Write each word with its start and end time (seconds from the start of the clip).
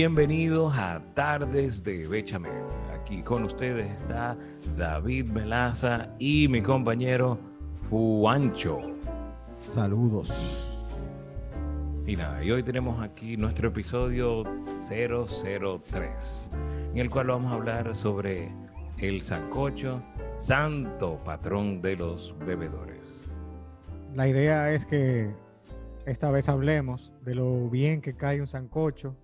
Bienvenidos 0.00 0.72
a 0.76 1.02
Tardes 1.14 1.82
de 1.82 2.06
Bechamel. 2.06 2.52
Aquí 2.94 3.20
con 3.20 3.42
ustedes 3.42 4.00
está 4.00 4.36
David 4.76 5.24
Melaza 5.24 6.14
y 6.20 6.46
mi 6.46 6.62
compañero 6.62 7.36
Juancho. 7.90 8.78
Saludos. 9.58 10.30
Y 12.06 12.14
nada, 12.14 12.44
y 12.44 12.52
hoy 12.52 12.62
tenemos 12.62 13.02
aquí 13.02 13.36
nuestro 13.36 13.70
episodio 13.70 14.44
003, 14.88 16.50
en 16.92 16.98
el 16.98 17.10
cual 17.10 17.26
vamos 17.26 17.50
a 17.50 17.56
hablar 17.56 17.96
sobre 17.96 18.52
el 18.98 19.20
sancocho, 19.20 20.00
santo 20.38 21.18
patrón 21.24 21.82
de 21.82 21.96
los 21.96 22.36
bebedores. 22.46 23.32
La 24.14 24.28
idea 24.28 24.72
es 24.72 24.86
que 24.86 25.34
esta 26.06 26.30
vez 26.30 26.48
hablemos 26.48 27.12
de 27.24 27.34
lo 27.34 27.68
bien 27.68 28.00
que 28.00 28.14
cae 28.14 28.40
un 28.40 28.46
sancocho 28.46 29.16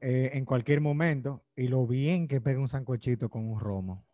eh, 0.00 0.30
en 0.34 0.44
cualquier 0.44 0.80
momento 0.80 1.44
y 1.54 1.68
lo 1.68 1.86
bien 1.86 2.26
que 2.26 2.40
pega 2.40 2.60
un 2.60 2.68
sancochito 2.68 3.28
con 3.28 3.44
un 3.48 3.60
romo. 3.60 4.06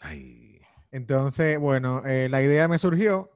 Ay, 0.00 0.60
Entonces, 0.90 1.58
bueno, 1.58 2.04
eh, 2.04 2.28
la 2.28 2.42
idea 2.42 2.68
me 2.68 2.78
surgió, 2.78 3.30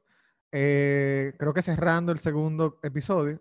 eh, 0.53 1.33
creo 1.39 1.55
que 1.55 1.63
cerrando 1.63 2.13
el 2.13 2.19
segundo 2.19 2.79
episodio. 2.83 3.41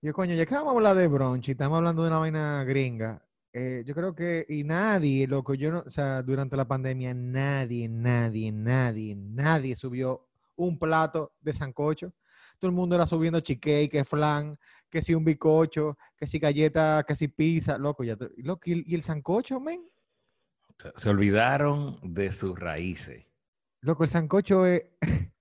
Yo, 0.00 0.12
coño, 0.12 0.34
ya 0.34 0.46
que 0.46 0.54
vamos 0.54 0.72
a 0.72 0.76
hablar 0.76 0.96
de 0.96 1.08
brunch 1.08 1.48
y 1.48 1.52
estamos 1.52 1.76
hablando 1.78 2.02
de 2.02 2.08
una 2.08 2.18
vaina 2.18 2.64
gringa, 2.64 3.24
yo 3.54 3.94
creo 3.94 4.14
que, 4.14 4.46
y 4.48 4.64
nadie, 4.64 5.26
loco, 5.26 5.54
yo 5.54 5.70
no, 5.70 5.80
o 5.80 5.90
sea, 5.90 6.22
durante 6.22 6.56
la 6.56 6.66
pandemia, 6.66 7.12
nadie, 7.14 7.88
nadie, 7.88 8.50
nadie, 8.50 9.14
nadie 9.14 9.76
subió 9.76 10.26
un 10.56 10.78
plato 10.78 11.32
de 11.40 11.52
sancocho. 11.52 12.12
Todo 12.62 12.70
el 12.70 12.76
mundo 12.76 12.94
era 12.94 13.08
subiendo 13.08 13.40
chique, 13.40 13.88
que 13.88 14.04
flan, 14.04 14.56
que 14.88 15.02
si 15.02 15.16
un 15.16 15.24
bicocho, 15.24 15.98
que 16.16 16.28
si 16.28 16.38
galleta, 16.38 17.04
que 17.04 17.16
si 17.16 17.26
pizza, 17.26 17.76
loco, 17.76 18.04
ya, 18.04 18.16
loco, 18.36 18.60
y, 18.66 18.72
el- 18.74 18.84
y 18.86 18.94
el 18.94 19.02
sancocho, 19.02 19.58
men, 19.58 19.84
se- 20.94 21.08
olvidaron 21.10 21.98
de 22.04 22.30
sus 22.30 22.56
raíces. 22.56 23.26
loco, 23.80 24.04
el 24.04 24.10
sancocho 24.10 24.64
es, 24.64 24.80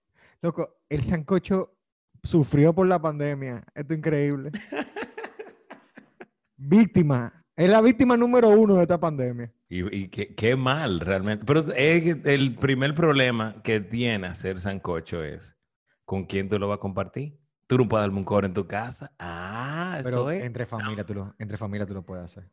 loco, 0.41 0.79
el 0.89 1.03
sancocho 1.03 1.77
sufrió 2.23 2.73
por 2.73 2.87
la 2.87 2.99
pandemia, 2.99 3.63
esto 3.75 3.93
es 3.93 3.99
increíble. 3.99 4.49
víctima, 6.57 7.43
es 7.55 7.69
la 7.69 7.81
víctima 7.81 8.17
número 8.17 8.49
uno 8.49 8.77
de 8.77 8.81
esta 8.81 8.99
pandemia. 8.99 9.53
Y, 9.69 9.95
y 9.95 10.07
qué, 10.09 10.33
qué 10.33 10.55
mal 10.55 10.99
realmente. 10.99 11.45
Pero 11.45 11.71
es 11.71 12.25
el 12.25 12.55
primer 12.55 12.95
problema 12.95 13.61
que 13.63 13.79
tiene 13.79 14.25
hacer 14.25 14.59
sancocho 14.59 15.23
es 15.23 15.55
con 16.11 16.25
quién 16.25 16.49
tú 16.49 16.59
lo 16.59 16.67
vas 16.67 16.75
a 16.75 16.81
compartir. 16.81 17.37
Tú 17.67 17.77
no 17.77 17.87
puedes 17.87 18.03
darme 18.03 18.17
un 18.19 18.25
coro 18.25 18.45
en 18.45 18.53
tu 18.53 18.67
casa. 18.67 19.13
Ah, 19.17 19.95
eso 20.01 20.09
Pero 20.09 20.29
es. 20.29 20.43
entre 20.43 20.65
familia, 20.65 21.05
tú 21.05 21.13
lo, 21.13 21.33
entre 21.39 21.55
familia 21.55 21.85
tú 21.85 21.93
lo 21.93 22.01
puedes 22.01 22.25
hacer. 22.25 22.49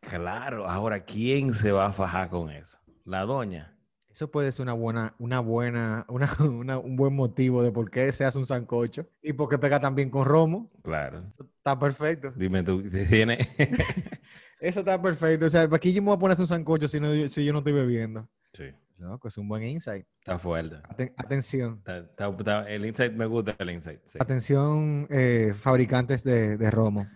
Claro, 0.00 0.68
ahora, 0.68 1.04
¿quién 1.04 1.54
se 1.54 1.70
va 1.70 1.86
a 1.86 1.92
fajar 1.92 2.28
con 2.28 2.50
eso? 2.50 2.76
La 3.04 3.24
doña. 3.24 3.72
Eso 4.10 4.28
puede 4.32 4.50
ser 4.50 4.64
una 4.64 4.72
buena, 4.72 5.14
una 5.20 5.38
buena, 5.38 6.06
una, 6.08 6.26
una- 6.40 6.78
un 6.78 6.96
buen 6.96 7.14
motivo 7.14 7.62
de 7.62 7.70
por 7.70 7.88
qué 7.88 8.12
se 8.12 8.24
hace 8.24 8.36
un 8.36 8.46
sancocho 8.46 9.06
y 9.22 9.32
por 9.32 9.48
qué 9.48 9.58
pega 9.58 9.78
también 9.78 10.10
con 10.10 10.24
romo. 10.24 10.68
Claro. 10.82 11.22
Eso 11.32 11.44
Está 11.44 11.78
perfecto. 11.78 12.32
Dime 12.34 12.64
tú, 12.64 12.82
¿tiene? 12.82 13.38
Eso 14.60 14.80
está 14.80 15.00
perfecto. 15.00 15.46
O 15.46 15.48
sea, 15.48 15.68
aquí 15.70 15.92
yo 15.92 16.02
me 16.02 16.06
voy 16.06 16.16
a 16.16 16.18
poner 16.18 16.40
un 16.40 16.48
sancocho 16.48 16.88
si, 16.88 16.98
no, 16.98 17.12
si 17.30 17.44
yo 17.44 17.52
no 17.52 17.58
estoy 17.60 17.74
bebiendo. 17.74 18.28
sí, 18.54 18.64
Loco, 18.98 19.28
es 19.28 19.38
un 19.38 19.48
buen 19.48 19.62
insight. 19.62 20.04
está 20.18 20.38
fuerte. 20.38 20.76
Aten- 20.88 21.14
atención. 21.16 21.76
Está- 21.78 21.98
está- 21.98 22.28
está- 22.28 22.68
el 22.68 22.84
insight 22.84 23.12
me 23.12 23.26
gusta, 23.26 23.54
el 23.58 23.70
insight. 23.70 24.00
sí. 24.06 24.18
Atención, 24.20 25.06
eh, 25.10 25.52
fabricantes 25.54 26.24
de, 26.24 26.56
de 26.56 26.70
romo 26.70 27.06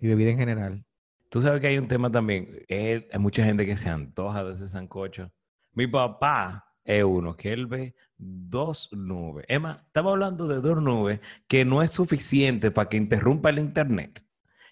y 0.00 0.08
bebida 0.08 0.30
en 0.30 0.38
general. 0.38 0.84
Tú 1.28 1.40
sabes 1.40 1.60
que 1.60 1.68
hay 1.68 1.78
un 1.78 1.88
tema 1.88 2.10
también. 2.10 2.48
eh, 2.68 3.08
hay 3.12 3.18
mucha 3.20 3.44
gente 3.44 3.64
que 3.64 3.76
se 3.76 3.88
antoja 3.88 4.42
de 4.44 4.54
ese 4.54 4.68
sancocho. 4.68 5.30
Mi 5.74 5.86
papá 5.86 6.66
es 6.84 7.04
uno 7.04 7.36
que 7.36 7.52
él 7.52 7.66
ve 7.66 7.94
dos 8.18 8.88
nubes. 8.92 9.44
Emma, 9.48 9.84
estaba 9.86 10.10
hablando 10.10 10.48
de 10.48 10.60
dos 10.60 10.82
nubes 10.82 11.20
que 11.48 11.64
no 11.64 11.82
es 11.82 11.92
suficiente 11.92 12.70
para 12.72 12.88
que 12.88 12.96
interrumpa 12.96 13.50
el 13.50 13.60
internet. 13.60 14.22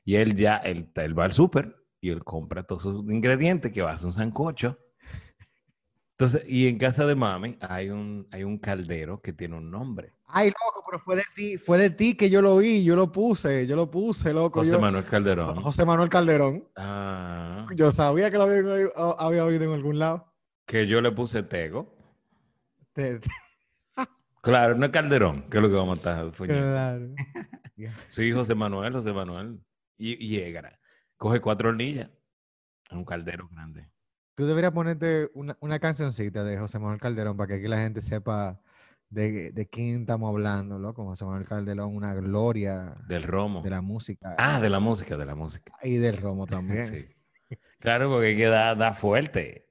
Y 0.04 0.16
él 0.16 0.34
ya, 0.34 0.56
él, 0.56 0.91
él 0.96 1.19
va 1.19 1.25
al 1.26 1.32
súper 1.32 1.76
y 2.00 2.10
él 2.10 2.25
compra 2.25 2.64
todos 2.64 2.82
sus 2.82 3.04
ingredientes 3.10 3.70
que 3.72 3.82
va 3.82 3.92
a 3.92 3.94
hacer 3.94 4.06
un 4.06 4.12
sancocho. 4.12 4.78
Entonces, 6.20 6.42
y 6.47 6.69
en 6.69 6.76
casa 6.76 7.06
de 7.06 7.14
mami 7.14 7.56
hay 7.62 7.88
un, 7.88 8.28
hay 8.31 8.44
un 8.44 8.58
caldero 8.58 9.22
que 9.22 9.32
tiene 9.32 9.56
un 9.56 9.70
nombre. 9.70 10.12
Ay, 10.26 10.48
loco, 10.50 10.84
pero 10.86 10.98
fue 10.98 11.16
de 11.16 11.22
ti, 11.34 11.56
fue 11.56 11.78
de 11.78 11.88
ti 11.88 12.14
que 12.14 12.28
yo 12.28 12.42
lo 12.42 12.58
vi, 12.58 12.84
yo 12.84 12.94
lo 12.94 13.10
puse, 13.10 13.66
yo 13.66 13.75
lo 13.75 13.91
puse, 13.91 14.34
loco. 14.34 14.60
José 14.60 14.72
yo- 14.72 14.81
Manuel 14.81 15.06
Calderón. 15.06 15.56
José 15.62 15.86
Manuel 15.86 16.10
Calderón. 16.10 16.69
Ah, 16.76 17.64
Yo 17.75 17.91
sabía 17.91 18.31
que 18.31 18.36
lo 18.36 18.42
había, 18.42 18.58
oído- 18.70 19.19
había 19.19 19.47
oído 19.47 19.64
en 19.64 19.70
algún 19.72 19.98
lado. 19.98 20.31
que 20.66 20.86
yo 20.86 21.00
le 21.00 21.10
puse 21.10 21.42
Tego. 21.42 21.97
Te- 22.92 23.19
te- 23.20 23.31
Claro, 24.42 24.75
no 24.75 24.84
es 24.84 24.92
Calderón, 24.92 25.48
que 25.48 25.56
es 25.56 25.62
lo 25.62 25.70
que 25.70 25.75
vamos 25.76 25.98
a 25.98 26.00
estar 26.00 26.32
claro. 26.47 27.14
Sí, 28.08 28.31
José 28.31 28.54
Manuel, 28.54 28.92
José 28.92 29.14
Manuel. 29.14 29.58
Y, 29.97 30.22
y 30.22 30.38
Coge 31.16 31.41
cuatro 31.41 31.70
hornillas. 31.70 32.10
Es 32.91 32.92
un 32.92 33.06
caldero 33.06 33.48
grande. 33.50 33.88
Tú 34.34 34.46
deberías 34.46 34.72
ponerte 34.72 35.30
una, 35.34 35.56
una 35.60 35.78
cancioncita 35.78 36.44
de 36.44 36.58
José 36.58 36.78
Manuel 36.78 37.00
Calderón 37.00 37.36
para 37.36 37.48
que 37.48 37.54
aquí 37.54 37.68
la 37.68 37.78
gente 37.78 38.00
sepa 38.02 38.60
de, 39.10 39.52
de 39.52 39.68
quién 39.68 40.02
estamos 40.02 40.28
hablando, 40.30 40.78
loco. 40.78 41.04
José 41.04 41.24
Manuel 41.24 41.46
Calderón, 41.46 41.94
una 41.94 42.14
gloria 42.14 42.94
Del 43.08 43.24
romo. 43.24 43.62
de 43.62 43.70
la 43.70 43.80
música 43.82 44.34
Ah, 44.38 44.60
de 44.60 44.70
la 44.70 44.80
música, 44.80 45.16
de 45.16 45.26
la 45.26 45.34
música. 45.34 45.72
y 45.82 45.96
del 45.96 46.16
romo 46.19 46.46
también. 46.46 46.86
Sí. 47.50 47.56
Claro, 47.80 48.10
porque 48.10 48.44
da, 48.46 48.74
da 48.74 48.92
fuerte. 48.94 49.66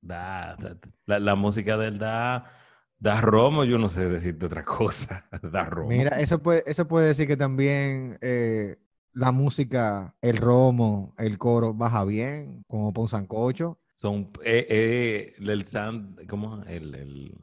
Da, 0.00 0.56
da- 0.56 0.78
la, 1.06 1.18
la 1.18 1.34
música 1.34 1.76
de 1.76 1.88
él 1.88 1.98
da, 1.98 2.50
da 2.98 3.20
romo, 3.20 3.64
yo 3.64 3.78
no 3.78 3.88
sé 3.88 4.08
decirte 4.08 4.46
otra 4.46 4.64
cosa. 4.64 5.28
Da 5.42 5.64
romo. 5.64 5.88
Mira, 5.88 6.20
eso 6.20 6.42
puede, 6.42 6.62
eso 6.66 6.86
puede 6.88 7.08
decir 7.08 7.26
que 7.26 7.36
también 7.36 8.18
eh, 8.20 8.78
la 9.12 9.32
música, 9.32 10.14
el 10.22 10.36
romo, 10.36 11.14
el 11.18 11.38
coro 11.38 11.74
baja 11.74 12.04
bien, 12.04 12.62
como 12.68 12.92
para 12.92 13.02
un 13.02 13.08
sancocho. 13.08 13.79
Son, 14.00 14.30
eh, 14.42 14.66
eh, 14.70 15.34
el 15.40 15.66
san, 15.66 16.16
¿cómo? 16.26 16.62
El, 16.62 16.94
el, 16.94 17.34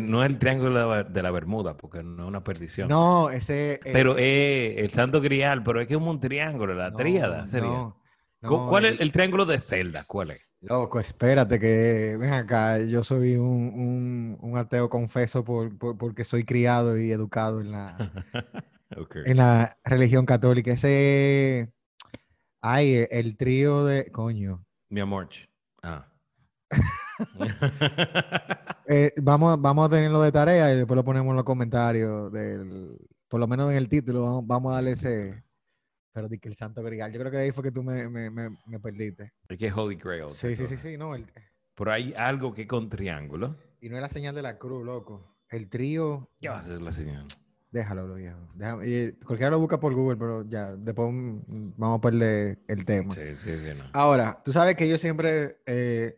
no 0.00 0.22
es 0.22 0.30
el 0.30 0.38
triángulo 0.38 0.78
de 0.78 0.86
la, 0.86 1.02
de 1.02 1.20
la 1.20 1.32
Bermuda, 1.32 1.76
porque 1.76 2.00
no 2.04 2.22
es 2.22 2.28
una 2.28 2.44
perdición. 2.44 2.88
No, 2.88 3.28
ese... 3.28 3.72
eh, 3.72 3.80
Pero 3.92 4.16
es 4.16 4.78
el 4.78 4.90
santo 4.90 5.20
grial, 5.20 5.64
pero 5.64 5.80
es 5.80 5.88
que 5.88 5.94
es 5.94 6.00
un 6.00 6.20
triángulo, 6.20 6.74
la 6.74 6.92
no, 6.92 6.96
tríada 6.96 7.44
sería. 7.48 7.68
no, 7.70 7.96
Cu- 8.40 8.50
no, 8.50 8.66
¿Cuál 8.68 8.84
es 8.84 9.00
el 9.00 9.10
triángulo 9.10 9.44
de 9.46 9.58
Zelda? 9.58 10.04
¿Cuál 10.06 10.30
es? 10.30 10.40
Loco, 10.60 11.00
espérate 11.00 11.58
que 11.58 12.16
ven 12.20 12.34
acá. 12.34 12.78
Yo 12.84 13.02
soy 13.02 13.34
un, 13.34 13.48
un- 13.48 14.38
un 14.40 14.58
ateo 14.58 14.88
confeso 14.88 15.42
por, 15.42 15.76
por- 15.76 15.98
porque 15.98 16.22
soy 16.22 16.44
criado 16.44 16.96
y 16.98 17.10
educado 17.10 17.60
en 17.60 17.72
la, 17.72 17.96
en 19.24 19.36
la 19.38 19.76
religión 19.82 20.24
católica. 20.24 20.70
Ese, 20.70 21.72
ay, 22.60 22.94
el, 22.94 23.08
el 23.10 23.36
trío 23.36 23.84
de, 23.84 24.08
coño. 24.12 24.64
Mi 24.88 25.00
amor. 25.00 25.30
Ah. 25.82 26.06
Eh, 28.92 29.12
vamos, 29.18 29.60
vamos 29.60 29.86
a 29.86 29.90
tenerlo 29.90 30.20
de 30.20 30.32
tarea 30.32 30.72
y 30.72 30.78
después 30.78 30.96
lo 30.96 31.04
ponemos 31.04 31.30
en 31.30 31.36
los 31.36 31.44
comentarios 31.44 32.32
del, 32.32 32.96
por 33.28 33.38
lo 33.38 33.46
menos 33.46 33.70
en 33.70 33.76
el 33.76 33.88
título. 33.88 34.22
Vamos, 34.24 34.46
vamos 34.48 34.72
a 34.72 34.74
darle 34.76 34.92
ese, 34.92 35.44
pero 36.12 36.28
di 36.28 36.38
que 36.40 36.48
el 36.48 36.56
Santo 36.56 36.82
Grial. 36.82 37.12
Yo 37.12 37.20
creo 37.20 37.30
que 37.30 37.38
ahí 37.38 37.52
fue 37.52 37.62
que 37.62 37.70
tú 37.70 37.84
me, 37.84 38.08
me, 38.08 38.30
me, 38.30 38.50
me 38.66 38.80
perdiste. 38.80 39.32
es 39.48 39.58
que 39.58 39.68
es 39.68 39.72
Holy 39.76 39.94
Grail. 39.94 40.28
Sí, 40.28 40.56
sí, 40.56 40.66
sí, 40.66 40.76
sí, 40.76 40.96
no. 40.96 41.14
el- 41.14 41.30
Pero 41.76 41.92
hay 41.92 42.12
algo 42.14 42.52
que 42.52 42.66
con 42.66 42.88
triángulo. 42.88 43.56
y 43.80 43.88
no 43.90 43.96
es 43.96 44.02
la 44.02 44.08
señal 44.08 44.34
de 44.34 44.42
la 44.42 44.58
cruz, 44.58 44.84
loco. 44.84 45.36
El 45.50 45.68
trío. 45.68 46.28
¿Qué 46.38 46.48
va 46.48 46.58
a 46.58 46.62
ser 46.64 46.80
la 46.80 46.90
señal? 46.90 47.28
Déjalo, 47.70 48.06
lo 48.06 48.14
viejo. 48.16 48.38
Déjame- 48.56 48.86
y 48.88 49.12
cualquiera 49.24 49.50
lo 49.50 49.60
busca 49.60 49.78
por 49.78 49.94
Google, 49.94 50.16
pero 50.16 50.44
ya, 50.48 50.74
después 50.76 51.08
mm, 51.12 51.72
vamos 51.76 51.98
a 51.98 52.00
perder 52.00 52.58
el 52.66 52.84
tema. 52.84 53.14
Sí, 53.14 53.34
sí. 53.34 53.50
Ahora, 53.92 54.40
tú 54.44 54.52
sabes 54.52 54.74
que 54.74 54.88
yo 54.88 54.98
siempre 54.98 55.58
eh, 55.66 56.16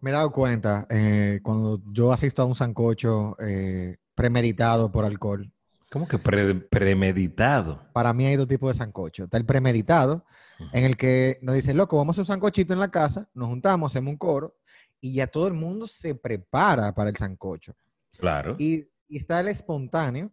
me 0.00 0.10
he 0.10 0.12
dado 0.12 0.30
cuenta 0.30 0.86
eh, 0.90 1.40
cuando 1.42 1.80
yo 1.92 2.12
asisto 2.12 2.42
a 2.42 2.44
un 2.44 2.54
sancocho 2.54 3.34
eh, 3.40 3.96
premeditado 4.14 4.92
por 4.92 5.04
alcohol. 5.06 5.50
¿Cómo 5.90 6.06
que 6.06 6.18
pre- 6.18 6.54
premeditado? 6.54 7.82
Para 7.92 8.12
mí 8.12 8.26
hay 8.26 8.36
dos 8.36 8.46
tipos 8.46 8.68
de 8.70 8.74
sancocho. 8.78 9.24
Está 9.24 9.38
el 9.38 9.44
premeditado, 9.46 10.24
en 10.72 10.84
el 10.84 10.96
que 10.96 11.38
nos 11.42 11.54
dicen, 11.54 11.76
loco, 11.78 11.96
vamos 11.96 12.14
a 12.16 12.20
hacer 12.20 12.22
un 12.22 12.26
sancochito 12.34 12.72
en 12.74 12.78
la 12.80 12.90
casa, 12.90 13.28
nos 13.34 13.48
juntamos, 13.48 13.90
hacemos 13.90 14.12
un 14.12 14.18
coro 14.18 14.56
y 15.00 15.14
ya 15.14 15.26
todo 15.26 15.46
el 15.48 15.54
mundo 15.54 15.86
se 15.88 16.14
prepara 16.14 16.94
para 16.94 17.08
el 17.10 17.16
sancocho. 17.16 17.74
Claro. 18.18 18.54
Y, 18.58 18.86
y 19.08 19.16
está 19.16 19.40
el 19.40 19.48
espontáneo, 19.48 20.30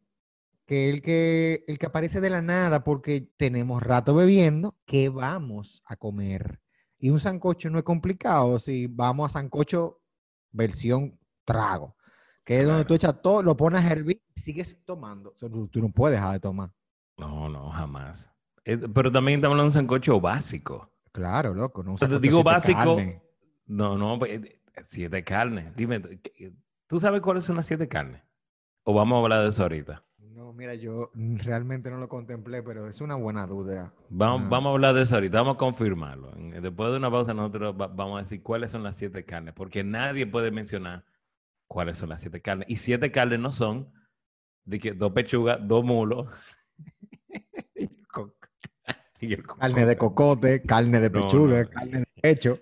que 0.67 0.89
el 0.89 1.01
que, 1.01 1.63
el 1.67 1.79
que 1.79 1.85
aparece 1.85 2.21
de 2.21 2.29
la 2.29 2.41
nada 2.43 2.83
porque 2.83 3.21
tenemos 3.37 3.81
rato 3.81 4.13
bebiendo, 4.13 4.75
que 4.85 5.09
vamos 5.09 5.81
a 5.85 5.95
comer. 5.95 6.59
Y 6.99 7.09
un 7.09 7.19
sancocho 7.19 7.69
no 7.69 7.79
es 7.79 7.83
complicado 7.85 8.59
si 8.59 8.85
vamos 8.87 9.31
a 9.31 9.39
sancocho 9.39 10.01
versión 10.51 11.17
trago, 11.45 11.95
que 12.43 12.59
es 12.59 12.67
donde 12.67 12.83
tú 12.85 12.93
echas 12.93 13.21
todo, 13.21 13.41
lo 13.41 13.55
pones 13.55 13.83
a 13.85 13.91
hervir 13.91 14.21
y 14.35 14.39
sigues 14.39 14.77
tomando. 14.83 15.31
O 15.31 15.37
sea, 15.37 15.49
tú, 15.49 15.67
tú 15.69 15.81
no 15.81 15.89
puedes 15.89 16.19
dejar 16.19 16.33
de 16.33 16.39
tomar. 16.41 16.69
No, 17.17 17.47
no, 17.49 17.69
jamás. 17.69 18.29
Eh, 18.65 18.77
pero 18.93 19.11
también 19.11 19.39
estamos 19.39 19.53
hablando 19.53 19.71
de 19.71 19.79
un 19.79 19.87
sancocho 19.87 20.19
básico. 20.19 20.91
Claro, 21.13 21.53
loco. 21.53 21.81
No, 21.81 21.91
un 21.91 21.97
Te 21.97 22.19
digo 22.19 22.43
básico. 22.43 22.97
No, 23.67 23.97
no, 23.97 24.19
pues, 24.19 24.43
eh, 24.43 24.61
siete 24.85 25.23
carnes. 25.23 25.73
Dime, 25.75 26.01
¿qué- 26.21 26.53
¿tú 26.87 26.99
sabes 26.99 27.21
cuáles 27.21 27.45
son 27.45 27.55
las 27.55 27.65
siete 27.65 27.87
carnes? 27.87 28.21
¿O 28.83 28.93
vamos 28.93 29.17
a 29.17 29.23
hablar 29.23 29.43
de 29.43 29.49
eso 29.49 29.63
ahorita? 29.63 30.06
No, 30.37 30.53
mira, 30.53 30.75
yo 30.75 31.09
realmente 31.15 31.89
no 31.89 31.97
lo 31.97 32.07
contemplé, 32.07 32.61
pero 32.61 32.87
es 32.87 33.01
una 33.01 33.15
buena 33.15 33.47
duda. 33.47 33.91
Vamos, 34.09 34.43
Ah. 34.45 34.49
vamos 34.51 34.69
a 34.69 34.73
hablar 34.73 34.93
de 34.93 35.01
eso 35.01 35.15
ahorita, 35.15 35.39
vamos 35.39 35.55
a 35.55 35.57
confirmarlo. 35.57 36.31
En- 36.37 36.61
Después 36.61 36.91
de 36.91 36.97
una 36.97 37.09
pausa 37.09 37.33
nosotros 37.33 37.73
va- 37.75 37.87
vamos 37.87 38.17
a 38.17 38.19
decir 38.21 38.43
cuáles 38.43 38.69
son 38.71 38.83
las 38.83 38.95
siete 38.95 39.25
carnes, 39.25 39.55
porque 39.55 39.83
nadie 39.83 40.27
puede 40.27 40.51
mencionar 40.51 41.03
cuáles 41.65 41.97
son 41.97 42.09
las 42.09 42.21
siete 42.21 42.39
carnes. 42.39 42.69
Y 42.69 42.77
siete 42.77 43.11
carnes 43.11 43.39
no 43.39 43.51
son 43.51 43.91
de 44.63 44.77
que 44.79 44.91
dos 44.91 45.11
pechugas, 45.11 45.57
dos 45.67 45.83
mulos. 45.83 46.27
y 49.19 49.33
el 49.33 49.43
Carne 49.59 49.85
de 49.87 49.97
cocote. 49.97 50.61
carne 50.61 50.99
de 50.99 51.09
No, 51.09 51.21
pechuga, 51.21 51.63
no. 51.63 51.69
carne 51.71 51.99
de 52.01 52.05
pecho. 52.21 52.53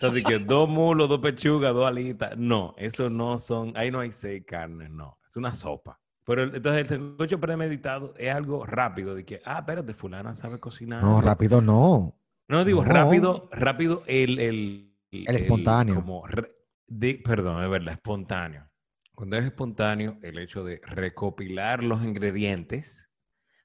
Entonces, 0.00 0.24
que 0.24 0.38
dos 0.38 0.68
mulos, 0.68 1.08
dos 1.08 1.18
pechugas, 1.20 1.74
dos 1.74 1.84
alitas. 1.88 2.38
No, 2.38 2.74
eso 2.78 3.10
no 3.10 3.40
son, 3.40 3.76
ahí 3.76 3.90
no 3.90 3.98
hay 3.98 4.12
seis 4.12 4.44
carnes, 4.46 4.88
no. 4.90 5.18
Es 5.26 5.36
una 5.36 5.52
sopa. 5.56 5.98
Pero 6.28 6.42
el- 6.42 6.54
entonces 6.54 6.82
el 6.82 6.88
sancocho 6.88 7.40
premeditado 7.40 8.12
es 8.18 8.32
algo 8.34 8.66
rápido, 8.66 9.14
de 9.14 9.24
que, 9.24 9.40
ah, 9.46 9.60
espérate, 9.60 9.94
fulana 9.94 10.34
sabe 10.34 10.58
cocinar. 10.58 11.02
No, 11.02 11.22
rápido 11.22 11.62
no. 11.62 12.14
No 12.48 12.64
digo 12.66 12.84
No. 12.84 12.92
rápido, 12.92 13.48
rápido 13.50 14.02
el, 14.06 14.38
el, 14.38 14.94
El 15.10 15.36
espontáneo. 15.36 15.94
como 15.94 16.26
re- 16.26 16.52
de- 16.86 17.20
perdón, 17.24 17.64
es 17.64 17.70
verdad, 17.70 17.94
espontáneo. 17.94 18.68
Cuando 19.14 19.38
es 19.38 19.44
espontáneo, 19.46 20.18
el 20.22 20.38
hecho 20.38 20.62
de 20.64 20.82
recopilar 20.84 21.82
los 21.82 22.02
ingredientes 22.04 23.08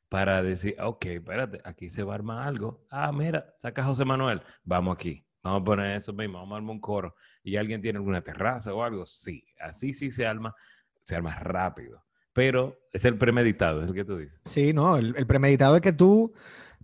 para 0.07 0.41
decir, 0.41 0.77
ok, 0.81 1.05
espérate, 1.05 1.59
aquí 1.65 1.89
se 1.89 2.03
va 2.03 2.13
a 2.13 2.15
armar 2.15 2.47
algo. 2.47 2.85
Ah, 2.89 3.11
mira, 3.11 3.53
saca 3.57 3.83
José 3.83 4.05
Manuel, 4.05 4.41
vamos 4.63 4.95
aquí. 4.95 5.25
Vamos 5.43 5.61
a 5.61 5.65
poner 5.65 5.97
eso 5.97 6.13
mismo, 6.13 6.37
vamos 6.39 6.53
a 6.53 6.57
armar 6.59 6.71
un 6.75 6.79
coro. 6.79 7.13
¿Y 7.43 7.57
alguien 7.57 7.81
tiene 7.81 7.97
alguna 7.97 8.21
terraza 8.21 8.73
o 8.73 8.81
algo? 8.83 9.05
Sí, 9.05 9.43
así 9.59 9.93
sí 9.93 10.09
se 10.11 10.25
arma, 10.25 10.55
se 11.03 11.13
arma 11.17 11.35
rápido. 11.39 12.01
Pero 12.33 12.79
es 12.91 13.05
el 13.05 13.17
premeditado, 13.17 13.83
es 13.83 13.89
el 13.89 13.93
que 13.93 14.05
tú 14.05 14.17
dices. 14.17 14.39
Sí, 14.45 14.73
no, 14.73 14.97
el, 14.97 15.15
el 15.15 15.27
premeditado 15.27 15.75
es 15.75 15.81
que 15.81 15.93
tú 15.93 16.33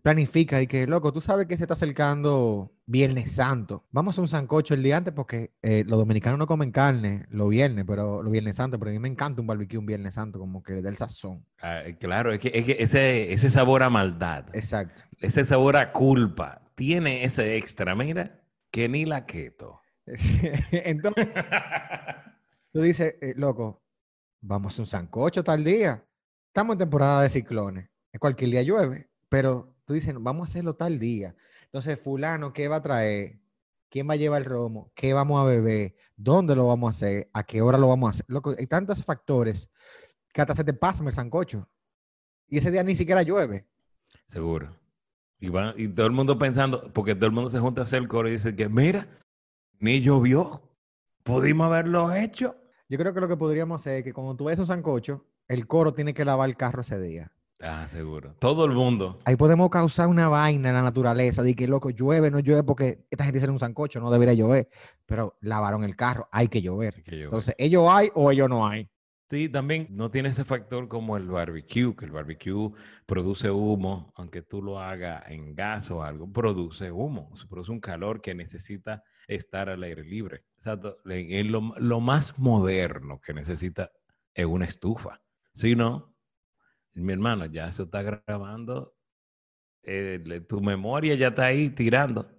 planificas 0.01 0.61
y 0.63 0.67
que, 0.67 0.87
loco, 0.87 1.11
tú 1.11 1.21
sabes 1.21 1.47
que 1.47 1.57
se 1.57 1.63
está 1.63 1.73
acercando 1.73 2.71
Viernes 2.85 3.31
Santo. 3.33 3.85
Vamos 3.91 4.17
a 4.17 4.21
un 4.21 4.27
sancocho 4.27 4.73
el 4.73 4.83
día 4.83 4.97
antes 4.97 5.13
porque 5.13 5.51
eh, 5.61 5.83
los 5.85 5.99
dominicanos 5.99 6.39
no 6.39 6.47
comen 6.47 6.71
carne 6.71 7.25
los 7.29 7.49
viernes, 7.49 7.85
pero 7.87 8.23
los 8.23 8.31
Viernes 8.31 8.55
Santo, 8.55 8.79
pero 8.79 8.89
a 8.89 8.93
mí 8.93 8.99
me 8.99 9.07
encanta 9.07 9.41
un 9.41 9.47
barbecue 9.47 9.77
un 9.77 9.85
Viernes 9.85 10.15
Santo, 10.15 10.39
como 10.39 10.63
que 10.63 10.73
le 10.73 10.81
da 10.81 10.89
el 10.89 10.97
sazón. 10.97 11.45
Ah, 11.61 11.83
claro, 11.99 12.31
es 12.33 12.39
que, 12.39 12.51
es 12.53 12.65
que 12.65 12.77
ese, 12.79 13.33
ese 13.33 13.49
sabor 13.49 13.83
a 13.83 13.89
maldad. 13.89 14.45
Exacto. 14.53 15.03
ese 15.19 15.45
sabor 15.45 15.77
a 15.77 15.91
culpa 15.91 16.61
tiene 16.75 17.23
ese 17.23 17.57
extra, 17.57 17.95
mira, 17.95 18.41
que 18.71 18.87
ni 18.87 19.05
la 19.05 19.25
keto. 19.25 19.81
Entonces, 20.71 21.27
tú 22.73 22.81
dices, 22.81 23.15
eh, 23.21 23.33
loco, 23.35 23.81
vamos 24.41 24.77
a 24.77 24.81
un 24.81 24.85
sancocho 24.85 25.43
tal 25.43 25.63
día. 25.63 26.05
Estamos 26.47 26.73
en 26.73 26.79
temporada 26.79 27.23
de 27.23 27.29
ciclones. 27.29 27.89
Es 28.11 28.19
cualquier 28.19 28.51
día 28.51 28.63
llueve, 28.63 29.09
pero 29.29 29.75
tú 29.85 29.93
dices, 29.93 30.13
vamos 30.19 30.47
a 30.47 30.51
hacerlo 30.51 30.75
tal 30.75 30.99
día. 30.99 31.35
Entonces, 31.65 31.99
fulano, 31.99 32.53
¿qué 32.53 32.67
va 32.67 32.77
a 32.77 32.81
traer? 32.81 33.39
¿Quién 33.89 34.09
va 34.09 34.13
a 34.13 34.17
llevar 34.17 34.41
el 34.41 34.45
romo? 34.45 34.91
¿Qué 34.95 35.13
vamos 35.13 35.39
a 35.41 35.45
beber? 35.45 35.95
¿Dónde 36.15 36.55
lo 36.55 36.67
vamos 36.67 36.87
a 36.87 36.95
hacer? 36.95 37.29
¿A 37.33 37.43
qué 37.43 37.61
hora 37.61 37.77
lo 37.77 37.89
vamos 37.89 38.07
a 38.07 38.11
hacer? 38.11 38.25
Hay 38.57 38.67
tantos 38.67 39.03
factores 39.03 39.69
que 40.31 40.41
hasta 40.41 40.55
se 40.55 40.63
te 40.63 40.73
pasa 40.73 41.03
el 41.03 41.13
sancocho. 41.13 41.67
Y 42.47 42.57
ese 42.57 42.71
día 42.71 42.83
ni 42.83 42.95
siquiera 42.95 43.23
llueve. 43.23 43.67
Seguro. 44.27 44.75
Y, 45.39 45.47
y 45.47 45.87
todo 45.89 46.05
el 46.07 46.11
mundo 46.11 46.37
pensando, 46.37 46.91
porque 46.93 47.15
todo 47.15 47.27
el 47.27 47.31
mundo 47.31 47.49
se 47.49 47.59
junta 47.59 47.81
a 47.81 47.83
hacer 47.83 47.99
el 47.99 48.07
coro 48.07 48.27
y 48.27 48.33
dice 48.33 48.55
que, 48.55 48.67
mira, 48.67 49.07
ni 49.79 50.01
llovió, 50.01 50.61
pudimos 51.23 51.67
haberlo 51.67 52.13
hecho. 52.13 52.55
Yo 52.89 52.97
creo 52.97 53.13
que 53.13 53.21
lo 53.21 53.27
que 53.27 53.37
podríamos 53.37 53.81
hacer 53.81 53.99
es 53.99 54.03
que 54.03 54.13
cuando 54.13 54.35
tú 54.35 54.45
ves 54.45 54.57
un 54.57 54.65
sancocho, 54.65 55.23
el 55.47 55.67
coro 55.67 55.93
tiene 55.93 56.15
que 56.15 56.25
lavar 56.25 56.49
el 56.49 56.57
carro 56.57 56.81
ese 56.81 56.99
día. 56.99 57.31
Ah, 57.59 57.87
seguro. 57.87 58.33
Todo 58.39 58.65
el 58.65 58.71
mundo. 58.71 59.19
Ahí 59.25 59.35
podemos 59.35 59.69
causar 59.69 60.07
una 60.07 60.27
vaina 60.27 60.69
en 60.69 60.75
la 60.75 60.81
naturaleza 60.81 61.43
de 61.43 61.55
que, 61.55 61.67
loco, 61.67 61.91
llueve, 61.91 62.31
no 62.31 62.39
llueve 62.39 62.63
porque 62.63 63.05
esta 63.11 63.25
gente 63.25 63.37
hizo 63.37 63.51
un 63.51 63.59
sancocho, 63.59 63.99
no 63.99 64.09
debería 64.09 64.33
llover. 64.33 64.69
Pero 65.05 65.37
lavaron 65.41 65.83
el 65.83 65.95
carro, 65.95 66.27
hay 66.31 66.47
que 66.47 66.63
llover. 66.63 67.03
que 67.03 67.11
llover. 67.11 67.25
Entonces, 67.25 67.53
ellos 67.59 67.85
hay 67.87 68.09
o 68.15 68.31
ellos 68.31 68.49
no 68.49 68.67
hay. 68.67 68.89
Sí, 69.29 69.49
también 69.49 69.85
no 69.91 70.09
tiene 70.09 70.29
ese 70.29 70.43
factor 70.43 70.87
como 70.87 71.15
el 71.15 71.27
barbecue, 71.27 71.95
que 71.95 72.05
el 72.05 72.11
barbecue 72.11 72.71
produce 73.05 73.51
humo, 73.51 74.11
aunque 74.15 74.41
tú 74.41 74.63
lo 74.63 74.79
hagas 74.79 75.29
en 75.29 75.53
gas 75.53 75.91
o 75.91 76.01
algo, 76.01 76.27
produce 76.31 76.91
humo, 76.91 77.29
se 77.35 77.45
produce 77.45 77.71
un 77.71 77.79
calor 77.79 78.19
que 78.19 78.33
necesita 78.33 79.03
estar 79.27 79.69
al 79.69 79.83
aire 79.83 80.03
libre. 80.03 80.45
Lo, 80.65 81.73
lo 81.77 81.99
más 81.99 82.37
moderno 82.37 83.19
que 83.21 83.33
necesita 83.33 83.91
es 84.33 84.45
una 84.45 84.65
estufa. 84.65 85.21
Si 85.53 85.75
no, 85.75 86.15
mi 86.93 87.13
hermano, 87.13 87.45
ya 87.45 87.67
eso 87.67 87.83
está 87.83 88.01
grabando, 88.01 88.95
eh, 89.83 90.45
tu 90.47 90.61
memoria 90.61 91.15
ya 91.15 91.29
está 91.29 91.45
ahí 91.45 91.69
tirando. 91.69 92.29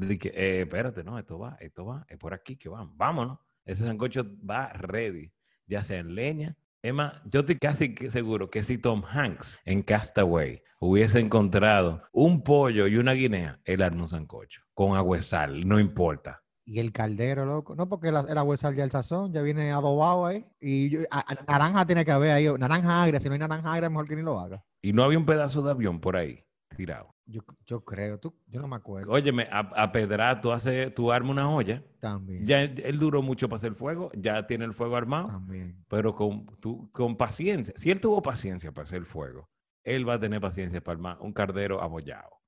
Eh, 0.00 0.60
espérate, 0.62 1.02
no, 1.02 1.18
esto 1.18 1.38
va, 1.38 1.56
esto 1.60 1.84
va, 1.84 2.06
es 2.08 2.18
por 2.18 2.34
aquí 2.34 2.56
que 2.56 2.68
vamos, 2.68 2.96
vámonos. 2.96 3.38
Ese 3.64 3.84
sancocho 3.84 4.24
va 4.44 4.68
ready 4.72 5.30
ya 5.70 5.84
sea 5.84 6.00
en 6.00 6.14
leña. 6.14 6.56
Más, 6.92 7.22
yo 7.26 7.40
estoy 7.40 7.58
casi 7.58 7.94
seguro 8.08 8.50
que 8.50 8.62
si 8.62 8.78
Tom 8.78 9.02
Hanks 9.04 9.60
en 9.64 9.82
Castaway 9.82 10.62
hubiese 10.80 11.20
encontrado 11.20 12.02
un 12.12 12.42
pollo 12.42 12.86
y 12.86 12.96
una 12.96 13.12
guinea, 13.12 13.60
él 13.64 13.82
arma 13.82 14.02
un 14.02 14.08
sancocho 14.08 14.62
con 14.74 14.96
agua 14.96 15.20
sal, 15.20 15.66
no 15.66 15.78
importa. 15.78 16.42
Y 16.72 16.78
el 16.78 16.92
caldero, 16.92 17.44
loco. 17.44 17.74
No, 17.74 17.88
porque 17.88 18.12
la- 18.12 18.20
el 18.28 18.38
agua 18.38 18.56
sal 18.56 18.76
ya 18.76 18.84
el 18.84 18.92
sazón, 18.92 19.32
ya 19.32 19.42
viene 19.42 19.72
adobado 19.72 20.24
ahí. 20.24 20.46
Y 20.60 20.88
yo- 20.90 21.00
a- 21.10 21.24
a- 21.32 21.44
naranja 21.50 21.84
tiene 21.84 22.04
que 22.04 22.12
haber 22.12 22.30
ahí. 22.30 22.46
Naranja 22.58 23.02
agria. 23.02 23.18
Si 23.18 23.26
no 23.28 23.32
hay 23.32 23.40
naranja 23.40 23.72
agria, 23.72 23.90
mejor 23.90 24.06
que 24.06 24.14
ni 24.14 24.22
lo 24.22 24.38
haga. 24.38 24.62
Y 24.80 24.92
no 24.92 25.02
había 25.02 25.18
un 25.18 25.26
pedazo 25.26 25.62
de 25.62 25.72
avión 25.72 25.98
por 26.00 26.16
ahí 26.16 26.44
tirado. 26.76 27.12
Yo, 27.26 27.40
yo 27.66 27.84
creo, 27.84 28.18
tú, 28.18 28.34
yo 28.46 28.60
no 28.60 28.68
me 28.68 28.76
acuerdo. 28.76 29.10
Óyeme, 29.10 29.48
a, 29.50 29.58
a 29.82 29.90
pedrar, 29.90 30.40
tú, 30.40 30.52
haces, 30.52 30.94
tú 30.94 31.10
armas 31.10 31.32
una 31.32 31.50
olla. 31.50 31.82
También. 31.98 32.46
Ya 32.46 32.60
él, 32.62 32.80
él 32.84 32.98
duró 33.00 33.20
mucho 33.20 33.48
para 33.48 33.56
hacer 33.56 33.74
fuego, 33.74 34.12
ya 34.14 34.46
tiene 34.46 34.64
el 34.64 34.72
fuego 34.74 34.94
armado, 34.96 35.26
También. 35.28 35.84
pero 35.88 36.14
con, 36.14 36.46
tú- 36.60 36.88
con 36.92 37.16
paciencia. 37.16 37.74
Si 37.76 37.90
él 37.90 38.00
tuvo 38.00 38.22
paciencia 38.22 38.70
para 38.72 38.84
hacer 38.84 38.98
el 38.98 39.06
fuego, 39.06 39.48
él 39.82 40.08
va 40.08 40.14
a 40.14 40.20
tener 40.20 40.40
paciencia 40.40 40.80
para 40.80 40.94
armar 40.96 41.18
un 41.20 41.32
cardero 41.32 41.82
abollado. 41.82 42.39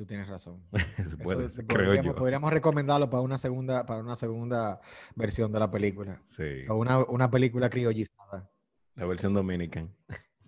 Tú 0.00 0.06
tienes 0.06 0.28
razón. 0.28 0.62
Eso 0.96 1.18
creo 1.18 1.88
podríamos, 1.88 2.04
yo. 2.06 2.14
podríamos 2.14 2.50
recomendarlo 2.50 3.10
para 3.10 3.20
una 3.20 3.36
segunda, 3.36 3.84
para 3.84 4.00
una 4.00 4.16
segunda 4.16 4.80
versión 5.14 5.52
de 5.52 5.58
la 5.58 5.70
película. 5.70 6.22
Sí, 6.24 6.64
O 6.70 6.76
una, 6.76 7.00
una 7.04 7.30
película 7.30 7.68
criollizada. 7.68 8.50
la 8.94 9.04
versión 9.04 9.34
dominican. 9.34 9.94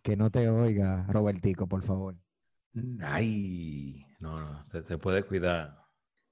Que 0.01 0.17
no 0.17 0.31
te 0.31 0.49
oiga, 0.49 1.05
Robertico, 1.07 1.67
por 1.67 1.83
favor. 1.83 2.17
Ay, 3.03 4.07
no, 4.21 4.41
no, 4.41 4.65
se, 4.71 4.85
se 4.85 4.97
puede 4.97 5.23
cuidar. 5.23 5.85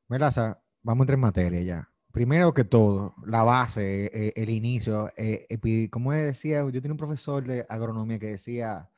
Melaza, 0.09 0.59
vamos 0.83 1.03
a 1.03 1.05
entrar 1.05 1.17
en 1.17 1.21
materia 1.21 1.61
ya. 1.61 1.93
Primero 2.12 2.55
que 2.55 2.65
todo, 2.65 3.15
la 3.27 3.43
base, 3.43 4.07
eh, 4.15 4.33
el 4.35 4.49
inicio, 4.49 5.11
eh, 5.19 5.47
como 5.91 6.12
decía, 6.12 6.61
yo 6.61 6.73
tenía 6.81 6.93
un 6.93 6.97
profesor 6.97 7.45
de 7.45 7.67
agronomía 7.69 8.19
que 8.19 8.29
decía, 8.29 8.89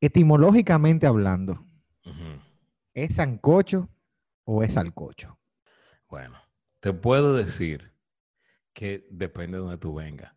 etimológicamente 0.00 1.08
hablando. 1.08 1.64
¿Es 3.04 3.16
sancocho 3.16 3.88
o 4.44 4.62
es 4.62 4.74
salcocho? 4.74 5.38
Bueno, 6.08 6.38
te 6.80 6.92
puedo 6.92 7.34
decir 7.34 7.92
que 8.72 9.06
depende 9.10 9.58
de 9.58 9.62
donde 9.62 9.78
tú 9.78 9.94
vengas. 9.94 10.32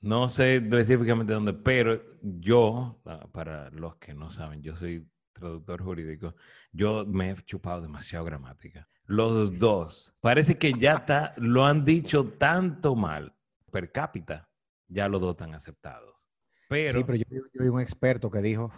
No 0.00 0.28
sé 0.28 0.56
específicamente 0.56 1.32
dónde, 1.32 1.54
pero 1.54 2.00
yo, 2.20 3.00
ah, 3.06 3.26
para 3.32 3.70
los 3.70 3.96
que 3.96 4.12
no 4.12 4.30
saben, 4.30 4.62
yo 4.62 4.76
soy 4.76 5.08
traductor 5.32 5.82
jurídico, 5.82 6.34
yo 6.72 7.06
me 7.06 7.30
he 7.30 7.34
chupado 7.36 7.80
demasiado 7.80 8.24
gramática. 8.24 8.86
Los 9.06 9.58
dos, 9.58 10.14
parece 10.20 10.58
que 10.58 10.72
ya 10.78 10.92
está, 10.94 11.34
lo 11.38 11.64
han 11.64 11.84
dicho 11.84 12.32
tanto 12.38 12.94
mal 12.94 13.34
per 13.70 13.92
cápita, 13.92 14.48
ya 14.88 15.08
los 15.08 15.20
dos 15.20 15.32
están 15.32 15.54
aceptados. 15.54 16.28
Pero, 16.68 16.98
sí, 16.98 17.04
pero 17.04 17.18
yo, 17.18 17.40
yo 17.52 17.62
vi 17.62 17.68
un 17.68 17.80
experto 17.80 18.30
que 18.30 18.40
dijo 18.40 18.70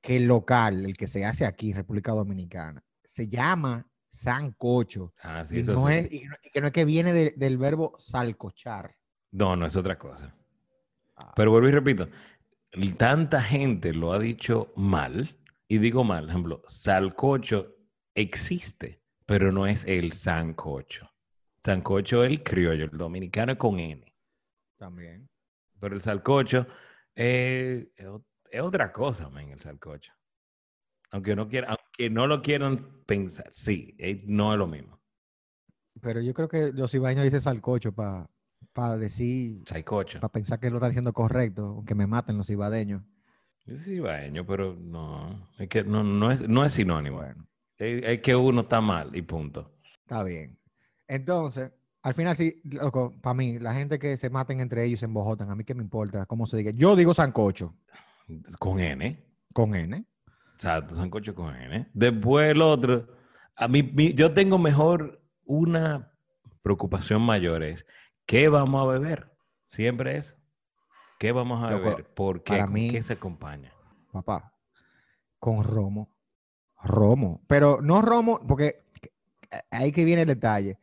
que 0.00 0.16
el 0.16 0.26
local, 0.26 0.84
el 0.86 0.96
que 0.96 1.08
se 1.08 1.24
hace 1.24 1.46
aquí 1.46 1.72
República 1.72 2.12
Dominicana, 2.12 2.82
se 3.04 3.28
llama 3.28 3.86
sancocho. 4.08 5.14
Ah, 5.22 5.44
sí, 5.44 5.58
y, 5.58 5.60
eso 5.60 5.74
no 5.74 5.88
sí. 5.88 5.94
es, 5.94 6.12
y 6.12 6.24
no- 6.24 6.36
que 6.52 6.60
no 6.60 6.66
es 6.68 6.72
que 6.72 6.84
viene 6.84 7.12
de- 7.12 7.34
del 7.36 7.58
verbo 7.58 7.94
salcochar. 7.98 8.94
No, 9.32 9.56
no 9.56 9.66
es 9.66 9.76
otra 9.76 9.98
cosa. 9.98 10.34
Ah, 11.16 11.34
Pero 11.34 11.50
vuelvo 11.50 11.68
y 11.68 11.72
repito, 11.72 12.08
tanta 12.96 13.42
gente 13.42 13.92
lo 13.92 14.12
ha 14.12 14.18
dicho 14.18 14.72
mal, 14.76 15.36
y 15.68 15.78
digo 15.78 16.04
mal, 16.04 16.22
por 16.24 16.30
ejemplo, 16.30 16.62
salcocho 16.68 17.76
existe, 18.14 19.02
pero 19.26 19.52
no 19.52 19.66
es 19.66 19.84
el 19.86 20.12
sancocho. 20.12 21.10
Sancocho 21.64 22.24
es 22.24 22.30
el 22.30 22.42
criollo, 22.42 22.84
el 22.86 22.98
dominicano 22.98 23.52
es 23.52 23.58
con 23.58 23.78
N, 23.80 24.14
también. 24.78 25.28
pero 25.78 25.94
el 25.94 26.02
salcocho 26.02 26.66
eh, 27.14 27.90
es, 28.50 28.60
otra 28.60 28.92
cosa, 28.92 29.28
man, 29.30 29.48
el 29.50 29.60
salcocho. 29.60 30.12
Aunque 31.10 31.34
no 31.36 31.48
quiera, 31.48 31.68
aunque 31.68 31.84
que 31.92 32.10
no 32.10 32.26
lo 32.26 32.40
quieran 32.42 33.02
pensar, 33.06 33.48
sí, 33.52 33.94
eh, 33.98 34.22
no 34.26 34.52
es 34.52 34.58
lo 34.58 34.66
mismo. 34.66 35.00
Pero 36.00 36.20
yo 36.20 36.32
creo 36.34 36.48
que 36.48 36.72
los 36.72 36.94
ibaños 36.94 37.24
dicen 37.24 37.40
salcocho 37.40 37.92
para 37.94 38.96
decir, 38.98 39.62
Saicocho. 39.66 40.20
para 40.20 40.32
pensar 40.32 40.58
que 40.60 40.70
lo 40.70 40.76
están 40.76 40.90
diciendo 40.90 41.12
correcto, 41.12 41.66
aunque 41.66 41.94
me 41.94 42.06
maten 42.06 42.36
los 42.38 42.48
ibadeños. 42.50 43.02
Yo 43.66 43.78
soy 43.78 43.94
ibaeño, 43.94 44.44
pero 44.46 44.74
no, 44.74 45.50
es 45.58 45.68
que 45.68 45.84
no, 45.84 46.02
no, 46.02 46.30
es, 46.32 46.46
no 46.48 46.64
es 46.64 46.72
sinónimo. 46.72 47.18
Bueno, 47.18 47.46
Es, 47.76 48.02
es 48.04 48.20
que 48.22 48.34
uno 48.34 48.62
está 48.62 48.80
mal 48.80 49.14
y 49.14 49.22
punto. 49.22 49.78
está 50.02 50.22
bien. 50.24 50.58
Entonces, 51.06 51.70
al 52.02 52.14
final 52.14 52.36
sí, 52.36 52.60
loco, 52.64 53.12
para 53.20 53.34
mí, 53.34 53.58
la 53.58 53.74
gente 53.74 53.98
que 53.98 54.16
se 54.16 54.30
maten 54.30 54.60
entre 54.60 54.84
ellos 54.84 55.00
se 55.00 55.06
embojotan, 55.06 55.50
a 55.50 55.54
mí 55.54 55.64
qué 55.64 55.74
me 55.74 55.82
importa 55.82 56.26
cómo 56.26 56.46
se 56.46 56.56
diga. 56.56 56.70
Yo 56.72 56.96
digo 56.96 57.12
sancocho, 57.14 57.76
Con 58.58 58.80
N. 58.80 59.24
con 59.52 59.74
N. 59.74 60.04
Exacto, 60.54 60.94
sancocho 60.96 61.34
con 61.34 61.54
N. 61.56 61.88
Después 61.94 62.50
el 62.50 62.62
otro, 62.62 63.08
a 63.56 63.66
mí, 63.68 63.82
mi- 63.82 64.12
yo 64.14 64.32
tengo 64.34 64.58
mejor 64.58 65.22
una 65.44 66.12
preocupación 66.62 67.22
mayor 67.22 67.62
es, 67.62 67.86
¿qué 68.26 68.48
vamos 68.48 68.82
a 68.82 68.86
beber? 68.92 69.32
Siempre 69.70 70.18
es, 70.18 70.36
¿qué 71.18 71.32
vamos 71.32 71.62
a 71.64 71.70
Loco, 71.70 71.84
beber? 71.84 72.04
¿Por 72.14 72.42
qué? 72.44 72.52
para 72.52 72.64
¿Con 72.66 72.74
mí- 72.74 72.90
qué 72.90 73.02
se 73.02 73.14
acompaña? 73.14 73.72
papá, 74.12 74.52
con 75.38 75.64
romo. 75.64 76.10
Romo. 76.82 77.42
Pero 77.46 77.80
no 77.82 78.00
romo, 78.02 78.40
porque 78.46 78.82
ahí 79.70 79.92
que 79.92 80.04
viene 80.04 80.22
el 80.22 80.28
detalle. 80.28 80.78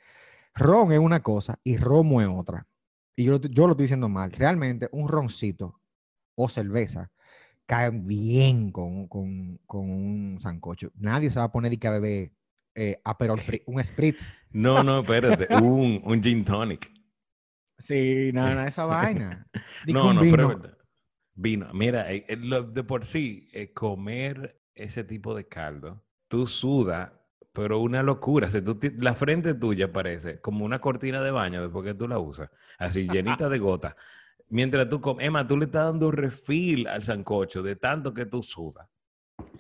Ron 0.53 0.91
es 0.91 0.99
una 0.99 1.21
cosa 1.21 1.59
y 1.63 1.77
romo 1.77 2.21
es 2.21 2.27
otra. 2.27 2.67
Y 3.15 3.25
yo, 3.25 3.39
yo 3.41 3.65
lo 3.65 3.71
estoy 3.71 3.85
diciendo 3.85 4.07
mal. 4.09 4.31
Realmente 4.31 4.89
un 4.91 5.07
roncito 5.07 5.79
o 6.35 6.49
cerveza 6.49 7.09
caen 7.67 8.07
bien 8.07 8.71
con, 8.71 9.07
con- 9.07 9.59
con 9.67 9.89
un 9.89 10.38
sancocho. 10.41 10.91
Nadie 10.95 11.29
se 11.29 11.39
va 11.39 11.45
a 11.45 11.51
poner 11.51 11.74
y 11.74 11.77
que 11.77 11.88
a 11.88 11.91
beber 11.91 12.31
eh, 12.75 13.00
Aperol 13.03 13.39
un 13.67 13.83
spritz. 13.83 14.43
No, 14.51 14.83
no, 14.83 15.01
espérate, 15.01 15.47
un, 15.62 16.01
un 16.03 16.24
gin 16.24 16.43
tonic. 16.43 16.89
Sí, 17.77 18.31
nada, 18.33 18.50
nada 18.50 18.63
de 18.63 18.69
esa 18.69 18.86
vaina. 18.86 19.47
No, 19.86 20.13
no, 20.13 20.21
pero 20.31 20.31
vino. 20.31 20.47
verdad. 20.47 20.77
Vino. 21.36 21.74
Mira, 21.74 22.12
eh, 22.12 22.25
eh, 22.27 22.38
lo- 22.38 22.63
de 22.63 22.83
por 22.83 23.05
sí, 23.05 23.47
eh, 23.53 23.74
comer 23.74 24.59
ese 24.74 25.03
tipo 25.03 25.36
de 25.36 25.47
caldo, 25.47 26.03
tú 26.27 26.47
sudas, 26.47 27.12
pero 27.53 27.79
una 27.79 28.01
locura. 28.01 28.47
O 28.47 28.51
sea, 28.51 28.63
tú 28.63 28.75
ti- 28.79 28.91
la 28.97 29.13
frente 29.13 29.53
tuya 29.53 29.91
parece 29.91 30.39
como 30.41 30.65
una 30.65 30.79
cortina 30.79 31.21
de 31.21 31.31
baño 31.31 31.62
después 31.62 31.86
que 31.86 31.93
tú 31.93 32.07
la 32.07 32.17
usas, 32.17 32.50
así 32.79 33.07
llenita 33.07 33.50
de 33.50 33.59
gotas. 33.59 33.95
Mientras 34.49 34.87
tú 34.89 35.01
comes, 35.01 35.25
Emma, 35.25 35.45
tú 35.47 35.57
le 35.57 35.65
estás 35.65 35.85
dando 35.85 36.11
refil 36.11 36.87
al 36.87 37.03
sancocho 37.03 37.61
de 37.63 37.75
tanto 37.75 38.13
que 38.13 38.25
tú 38.25 38.43
sudas. 38.43 38.87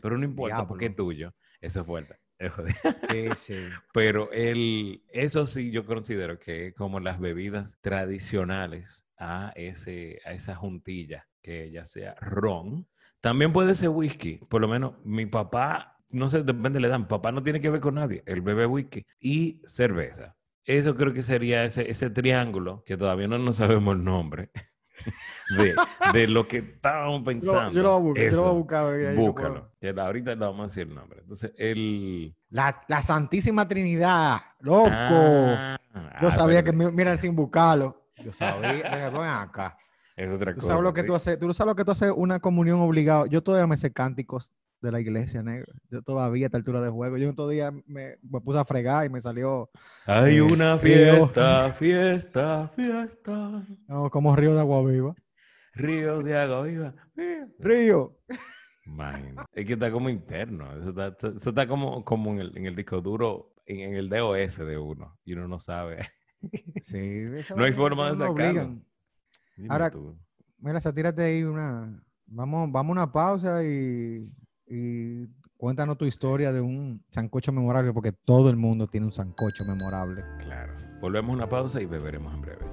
Pero 0.01 0.17
no 0.17 0.25
importa 0.25 0.67
porque 0.67 0.85
es 0.85 0.91
Diablo. 0.95 1.05
tuyo. 1.05 1.35
Eso 1.61 1.81
es 1.81 1.85
fuerte. 1.85 2.15
Sí, 3.09 3.33
sí. 3.35 3.69
pero 3.91 4.31
el, 4.31 5.03
eso 5.09 5.47
sí 5.47 5.71
yo 5.71 5.85
considero 5.85 6.37
que 6.39 6.73
como 6.75 6.99
las 6.99 7.19
bebidas 7.19 7.79
tradicionales 7.81 9.03
a, 9.17 9.51
ese, 9.55 10.19
a 10.25 10.33
esa 10.33 10.55
juntilla, 10.55 11.27
que 11.41 11.71
ya 11.71 11.85
sea 11.85 12.15
ron. 12.21 12.87
También 13.21 13.51
puede 13.53 13.73
ser 13.75 13.89
whisky. 13.89 14.37
Por 14.49 14.61
lo 14.61 14.67
menos 14.67 14.93
mi 15.03 15.25
papá, 15.25 15.97
no 16.11 16.29
sé, 16.29 16.43
depende 16.43 16.79
le 16.79 16.89
dan. 16.89 17.07
Papá 17.07 17.31
no 17.31 17.41
tiene 17.41 17.59
que 17.59 17.69
ver 17.71 17.81
con 17.81 17.95
nadie. 17.95 18.21
Él 18.25 18.41
bebe 18.41 18.65
whisky 18.67 19.05
y 19.19 19.61
cerveza. 19.65 20.35
Eso 20.65 20.95
creo 20.95 21.13
que 21.13 21.23
sería 21.23 21.63
ese, 21.63 21.89
ese 21.89 22.09
triángulo, 22.09 22.83
que 22.85 22.97
todavía 22.97 23.27
no 23.27 23.37
nos 23.39 23.55
sabemos 23.55 23.95
el 23.95 24.03
nombre, 24.03 24.51
de, 25.57 25.75
de 26.13 26.27
lo 26.27 26.47
que 26.47 26.57
estábamos 26.57 27.23
pensando. 27.23 27.71
yo 27.71 27.83
lo 27.83 27.99
voy 27.99 27.99
a 27.99 28.03
buscar, 28.13 28.29
yo 28.31 28.35
lo 28.35 28.41
voy 28.43 28.49
a 28.49 28.53
buscar. 28.53 28.83
baby, 28.85 29.15
no. 29.15 29.21
Búscalo. 29.21 29.71
que 29.79 29.93
la- 29.93 30.05
ahorita 30.05 30.29
le 30.31 30.35
vamos 30.45 30.59
a 30.59 30.67
decir 30.67 30.87
el 30.87 30.95
nombre. 30.95 31.19
Entonces, 31.21 31.51
el... 31.57 32.35
La, 32.49 32.81
la 32.87 33.01
Santísima 33.01 33.67
Trinidad, 33.67 34.37
loco. 34.59 34.89
Ah, 34.91 35.77
Yo 36.21 36.27
ah, 36.27 36.31
sabía 36.31 36.63
que, 36.63 36.69
espérate. 36.71 36.91
mi- 36.91 36.97
mira, 36.97 37.17
sin 37.17 37.35
buscarlo. 37.35 38.03
Yo 38.23 38.33
sabía. 38.33 39.09
Ven 39.09 39.21
acá. 39.21 39.77
Es 40.15 40.29
otra 40.31 40.51
Tú 40.53 40.61
cosa. 40.61 40.69
sabes 40.69 40.83
lo 40.83 40.93
que 40.93 41.01
sí. 41.01 41.07
tú 41.07 41.15
haces. 41.15 41.39
Tú 41.39 41.53
sabes 41.53 41.69
lo 41.71 41.75
que 41.75 41.85
tú 41.85 41.91
haces 41.91 42.11
una 42.15 42.39
comunión 42.39 42.79
obligado. 42.81 43.27
Yo 43.27 43.43
todavía 43.43 43.67
me 43.67 43.77
sé 43.77 43.93
cánticos 43.93 44.51
de 44.81 44.91
la 44.91 44.99
iglesia, 44.99 45.41
negro. 45.43 45.73
Yo 45.89 46.01
todavía 46.01 46.45
a 46.45 46.47
esta 46.47 46.57
altura 46.57 46.81
de 46.81 46.89
juego. 46.89 47.17
Yo 47.17 47.29
otro 47.29 47.47
día 47.47 47.71
me, 47.71 48.17
me 48.21 48.41
puse 48.41 48.59
a 48.59 48.65
fregar 48.65 49.05
y 49.05 49.09
me 49.09 49.21
salió 49.21 49.69
Hay 50.05 50.37
eh, 50.37 50.41
una 50.41 50.77
río. 50.77 50.81
fiesta, 51.15 51.71
fiesta, 51.73 52.71
fiesta. 52.75 53.65
no, 53.87 54.09
como 54.09 54.35
río 54.35 54.53
de 54.53 54.59
agua 54.59 54.83
viva. 54.85 55.15
Río 55.73 56.21
de 56.21 56.37
agua 56.37 56.63
viva. 56.63 56.93
Río. 57.59 58.17
Imagina. 58.85 59.45
Es 59.53 59.65
que 59.65 59.73
está 59.73 59.91
como 59.91 60.09
interno. 60.09 60.71
Eso 60.79 60.89
está, 60.89 61.07
eso 61.27 61.49
está 61.49 61.67
como, 61.67 62.03
como 62.05 62.31
en, 62.31 62.39
el, 62.39 62.57
en 62.57 62.65
el 62.67 62.75
disco 62.75 63.01
duro, 63.01 63.53
en, 63.65 63.79
en 63.79 63.95
el 63.95 64.09
DOS 64.09 64.57
de 64.57 64.77
uno. 64.77 65.17
Y 65.25 65.33
uno 65.33 65.47
no 65.47 65.59
sabe. 65.59 66.07
Sí, 66.81 66.97
No 67.55 67.63
hay 67.63 67.73
forma 67.73 68.11
de 68.11 68.17
sacarlo. 68.17 68.79
Ahora- 69.69 69.91
tú. 69.91 70.17
Mira, 70.59 70.79
tírate 70.79 71.21
ahí 71.21 71.43
una. 71.43 72.01
Vamos, 72.25 72.71
vamos 72.71 72.89
a 72.89 73.01
una 73.03 73.11
pausa 73.11 73.63
y, 73.63 74.27
y 74.67 75.27
cuéntanos 75.55 75.97
tu 75.97 76.05
historia 76.05 76.51
de 76.51 76.61
un 76.61 77.03
sancocho 77.11 77.51
memorable, 77.51 77.93
porque 77.93 78.11
todo 78.11 78.49
el 78.49 78.57
mundo 78.57 78.87
tiene 78.87 79.05
un 79.05 79.13
sancocho 79.13 79.63
memorable. 79.65 80.23
Claro. 80.39 80.73
Volvemos 81.01 81.31
a 81.31 81.33
una 81.33 81.49
pausa 81.49 81.81
y 81.81 81.85
beberemos 81.85 82.33
en 82.33 82.41
breve. 82.41 82.65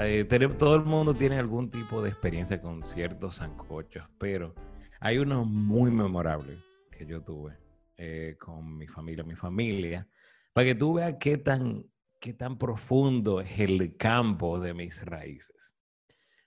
Eh, 0.00 0.24
todo 0.58 0.74
el 0.74 0.84
mundo 0.84 1.14
tiene 1.14 1.38
algún 1.38 1.70
tipo 1.70 2.02
de 2.02 2.10
experiencia 2.10 2.60
con 2.60 2.84
ciertos 2.84 3.36
sancochos, 3.36 4.04
pero 4.18 4.54
hay 5.00 5.18
uno 5.18 5.44
muy 5.44 5.90
memorable 5.92 6.58
que 6.90 7.06
yo 7.06 7.22
tuve 7.22 7.56
eh, 7.96 8.36
con 8.40 8.76
mi 8.76 8.88
familia, 8.88 9.22
mi 9.22 9.36
familia, 9.36 10.08
para 10.52 10.66
que 10.66 10.74
tú 10.74 10.94
veas 10.94 11.14
qué 11.20 11.38
tan, 11.38 11.84
qué 12.24 12.32
tan 12.32 12.56
profundo 12.56 13.42
es 13.42 13.60
el 13.60 13.98
campo 13.98 14.58
de 14.58 14.72
mis 14.72 15.04
raíces. 15.04 15.74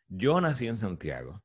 Yo 0.07 0.41
nací 0.41 0.65
en 0.65 0.79
Santiago. 0.79 1.43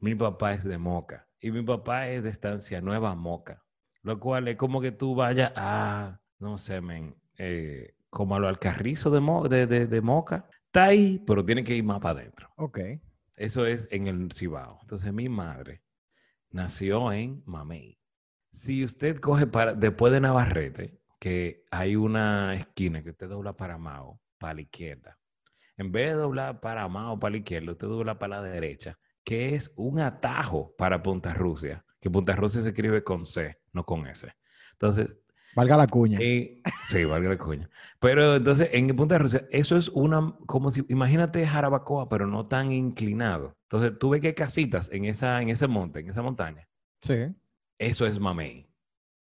Mi 0.00 0.14
papá 0.14 0.52
es 0.52 0.64
de 0.64 0.76
Moca 0.76 1.26
y 1.40 1.50
mi 1.50 1.62
papá 1.62 2.08
es 2.10 2.22
de 2.22 2.28
Estancia 2.28 2.82
Nueva 2.82 3.14
Moca, 3.14 3.64
lo 4.02 4.20
cual 4.20 4.48
es 4.48 4.56
como 4.56 4.82
que 4.82 4.92
tú 4.92 5.14
vayas 5.14 5.50
a, 5.56 6.20
no 6.38 6.58
sé, 6.58 6.82
men, 6.82 7.16
eh, 7.38 7.94
como 8.10 8.36
a 8.36 8.38
lo 8.38 8.48
Alcarrizo 8.48 9.08
de, 9.08 9.20
Mo- 9.20 9.48
de, 9.48 9.66
de- 9.66 9.86
de 9.86 10.00
Moca. 10.02 10.46
Está 10.66 10.84
ahí, 10.84 11.24
pero 11.26 11.42
tiene 11.42 11.64
que 11.64 11.74
ir 11.74 11.84
más 11.84 12.00
para 12.00 12.20
adentro. 12.20 12.50
Ok. 12.56 12.80
Eso 13.38 13.64
es 13.64 13.88
en 13.90 14.08
el 14.08 14.30
Cibao. 14.30 14.78
Entonces 14.82 15.10
mi 15.14 15.30
madre 15.30 15.80
nació 16.50 17.12
en 17.12 17.42
Mamey. 17.46 17.98
Si 18.52 18.84
usted 18.84 19.18
coge 19.20 19.46
para, 19.46 19.72
después 19.72 20.12
de 20.12 20.20
Navarrete, 20.20 20.97
que 21.18 21.64
hay 21.70 21.96
una 21.96 22.54
esquina 22.54 23.02
que 23.02 23.10
usted 23.10 23.28
dobla 23.28 23.54
para 23.54 23.78
Mao, 23.78 24.20
para 24.38 24.54
la 24.54 24.60
izquierda. 24.62 25.18
En 25.76 25.92
vez 25.92 26.10
de 26.10 26.14
doblar 26.14 26.60
para 26.60 26.86
Mao, 26.88 27.18
para 27.18 27.32
la 27.32 27.38
izquierda, 27.38 27.72
usted 27.72 27.86
dobla 27.86 28.18
para 28.18 28.40
la 28.40 28.48
derecha, 28.48 28.98
que 29.24 29.54
es 29.54 29.72
un 29.76 30.00
atajo 30.00 30.74
para 30.76 31.02
Punta 31.02 31.34
Rusia, 31.34 31.84
que 32.00 32.10
Punta 32.10 32.34
Rusia 32.34 32.62
se 32.62 32.68
escribe 32.68 33.02
con 33.02 33.26
C, 33.26 33.58
no 33.72 33.84
con 33.84 34.06
S. 34.06 34.32
Entonces, 34.72 35.20
Valga 35.54 35.76
la 35.76 35.86
cuña. 35.86 36.18
eh, 36.20 36.62
sí, 36.84 37.04
valga 37.04 37.30
la 37.30 37.38
coña. 37.38 37.68
Pero 37.98 38.36
entonces, 38.36 38.68
en 38.72 38.94
Punta 38.94 39.18
Rusia, 39.18 39.46
eso 39.50 39.76
es 39.76 39.88
una, 39.88 40.34
como 40.46 40.70
si, 40.70 40.84
imagínate 40.88 41.44
Jarabacoa, 41.46 42.08
pero 42.08 42.26
no 42.26 42.46
tan 42.46 42.70
inclinado. 42.70 43.56
Entonces, 43.62 43.98
tú 43.98 44.10
ves 44.10 44.20
que 44.20 44.28
hay 44.28 44.34
casitas 44.34 44.88
en, 44.92 45.04
esa, 45.04 45.42
en 45.42 45.48
ese 45.48 45.66
monte, 45.66 46.00
en 46.00 46.10
esa 46.10 46.22
montaña. 46.22 46.68
Sí. 47.00 47.34
Eso 47.78 48.06
es 48.06 48.20
Mamey. 48.20 48.67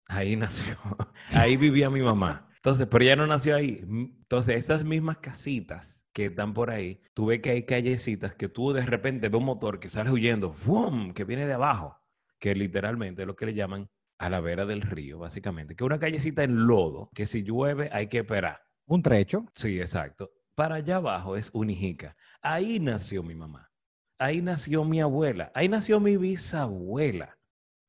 Ahí 0.08 0.36
nació. 0.36 0.78
Ahí 1.36 1.58
vivía 1.58 1.90
mi 1.90 2.02
mamá. 2.02 2.50
Entonces, 2.56 2.88
pero 2.88 3.04
ella 3.04 3.16
no 3.16 3.28
nació 3.28 3.56
ahí. 3.56 3.82
Entonces, 3.84 4.56
esas 4.56 4.84
mismas 4.84 5.18
casitas 5.18 6.04
que 6.14 6.26
están 6.26 6.56
por 6.56 6.72
ahí, 6.72 7.00
tú 7.14 7.28
ves 7.28 7.40
que 7.40 7.52
hay 7.52 7.64
callecitas 7.64 8.34
que 8.34 8.50
tú 8.50 8.74
de 8.74 8.82
repente 8.84 9.30
ves 9.30 9.38
un 9.38 9.46
motor 9.46 9.80
que 9.80 9.90
sale 9.90 10.10
huyendo, 10.10 10.52
¡fum! 10.52 11.14
que 11.14 11.26
viene 11.26 11.46
de 11.46 11.54
abajo, 11.54 11.96
que 12.40 12.56
literalmente 12.56 13.22
es 13.22 13.28
lo 13.28 13.36
que 13.36 13.46
le 13.46 13.54
llaman 13.54 13.88
a 14.18 14.30
la 14.30 14.40
vera 14.40 14.66
del 14.66 14.82
río, 14.82 15.20
básicamente. 15.20 15.76
Que 15.76 15.84
es 15.84 15.86
una 15.86 16.00
callecita 16.00 16.44
en 16.44 16.66
lodo, 16.66 17.12
que 17.14 17.28
si 17.28 17.44
llueve 17.44 17.90
hay 17.92 18.08
que 18.08 18.20
esperar. 18.20 18.62
Un 18.88 19.04
trecho. 19.04 19.46
Sí, 19.54 19.80
exacto. 19.80 20.32
Para 20.56 20.76
allá 20.76 20.96
abajo 20.96 21.36
es 21.36 21.52
Unijica. 21.54 22.16
Ahí 22.42 22.80
nació 22.80 23.22
mi 23.22 23.36
mamá. 23.36 23.72
Ahí 24.18 24.42
nació 24.42 24.86
mi 24.86 25.02
abuela. 25.02 25.52
Ahí 25.54 25.68
nació 25.68 26.00
mi 26.00 26.18
bisabuela. 26.18 27.38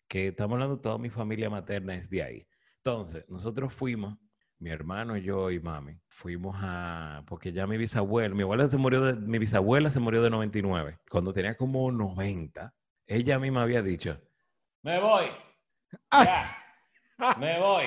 Que 0.08 0.28
estamos 0.28 0.54
hablando, 0.54 0.80
toda 0.80 0.98
mi 0.98 1.10
familia 1.10 1.50
materna 1.50 1.94
es 1.94 2.08
de 2.08 2.22
ahí. 2.22 2.46
Entonces, 2.78 3.24
nosotros 3.28 3.72
fuimos, 3.72 4.16
mi 4.58 4.70
hermano, 4.70 5.16
yo 5.16 5.50
y 5.50 5.60
mami, 5.60 5.98
fuimos 6.08 6.56
a, 6.60 7.22
porque 7.26 7.52
ya 7.52 7.66
mi 7.66 7.76
bisabuela, 7.76 8.34
mi 8.34 8.42
abuela 8.42 8.68
se 8.68 8.76
murió 8.76 9.02
de, 9.02 9.14
mi 9.14 9.38
bisabuela 9.38 9.90
se 9.90 10.00
murió 10.00 10.22
de 10.22 10.30
99. 10.30 10.98
Cuando 11.10 11.32
tenía 11.32 11.56
como 11.56 11.90
90, 11.90 12.72
ella 13.06 13.38
misma 13.38 13.62
había 13.62 13.82
dicho, 13.82 14.20
me 14.82 15.00
voy. 15.00 15.26
Ya, 16.12 16.56
me 17.38 17.58
voy. 17.58 17.86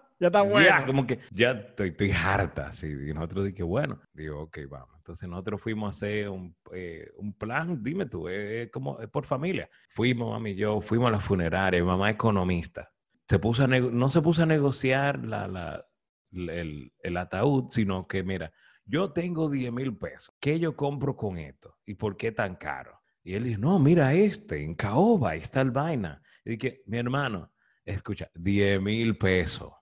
ya 0.20 0.26
está 0.28 0.42
bueno. 0.42 0.66
Ya, 0.66 0.86
como 0.86 1.06
que 1.06 1.20
ya 1.30 1.52
estoy, 1.52 1.88
estoy 1.88 2.10
harta, 2.12 2.72
sí. 2.72 2.86
Y 2.86 3.12
nosotros 3.12 3.46
dije, 3.46 3.62
bueno, 3.62 4.00
digo, 4.12 4.42
ok, 4.42 4.58
vamos. 4.68 4.96
Entonces 4.96 5.28
nosotros 5.28 5.60
fuimos 5.60 5.88
a 5.88 5.90
hacer 5.96 6.28
un, 6.28 6.56
eh, 6.72 7.10
un 7.16 7.32
plan, 7.34 7.82
dime 7.82 8.06
tú, 8.06 8.28
es 8.28 8.70
como 8.70 9.00
es 9.00 9.08
por 9.08 9.24
familia. 9.24 9.68
Fuimos, 9.88 10.30
mami 10.30 10.50
y 10.50 10.56
yo, 10.56 10.80
fuimos 10.80 11.08
a 11.08 11.12
la 11.12 11.20
funeraria, 11.20 11.84
mamá 11.84 12.10
economista. 12.10 12.90
Se 13.28 13.38
puso 13.38 13.64
a 13.64 13.66
no 13.66 14.10
se 14.10 14.20
puso 14.20 14.42
a 14.42 14.46
negociar 14.46 15.24
la, 15.24 15.48
la, 15.48 15.84
el, 16.32 16.92
el 17.02 17.16
ataúd, 17.16 17.70
sino 17.70 18.06
que, 18.06 18.22
mira, 18.22 18.52
yo 18.84 19.12
tengo 19.12 19.48
10 19.48 19.72
mil 19.72 19.96
pesos. 19.96 20.34
¿Qué 20.40 20.58
yo 20.58 20.76
compro 20.76 21.16
con 21.16 21.38
esto? 21.38 21.76
¿Y 21.86 21.94
por 21.94 22.16
qué 22.16 22.32
tan 22.32 22.56
caro? 22.56 23.00
Y 23.24 23.34
él 23.34 23.44
dijo, 23.44 23.60
no, 23.60 23.78
mira 23.78 24.12
este, 24.14 24.62
en 24.62 24.74
Caoba, 24.74 25.30
ahí 25.30 25.40
está 25.40 25.60
el 25.60 25.70
vaina. 25.70 26.20
Y 26.44 26.56
dije, 26.56 26.82
mi 26.86 26.98
hermano, 26.98 27.52
escucha, 27.84 28.30
10 28.34 28.80
mil 28.82 29.16
pesos. 29.16 29.72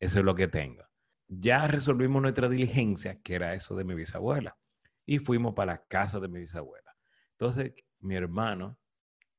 Eso 0.00 0.20
es 0.20 0.24
lo 0.24 0.34
que 0.34 0.48
tengo. 0.48 0.84
Ya 1.28 1.66
resolvimos 1.66 2.22
nuestra 2.22 2.48
diligencia, 2.48 3.20
que 3.20 3.34
era 3.34 3.54
eso 3.54 3.76
de 3.76 3.84
mi 3.84 3.94
bisabuela. 3.94 4.56
Y 5.04 5.18
fuimos 5.18 5.54
para 5.54 5.72
la 5.72 5.84
casa 5.86 6.20
de 6.20 6.28
mi 6.28 6.40
bisabuela. 6.40 6.94
Entonces, 7.32 7.72
mi 8.00 8.14
hermano 8.14 8.78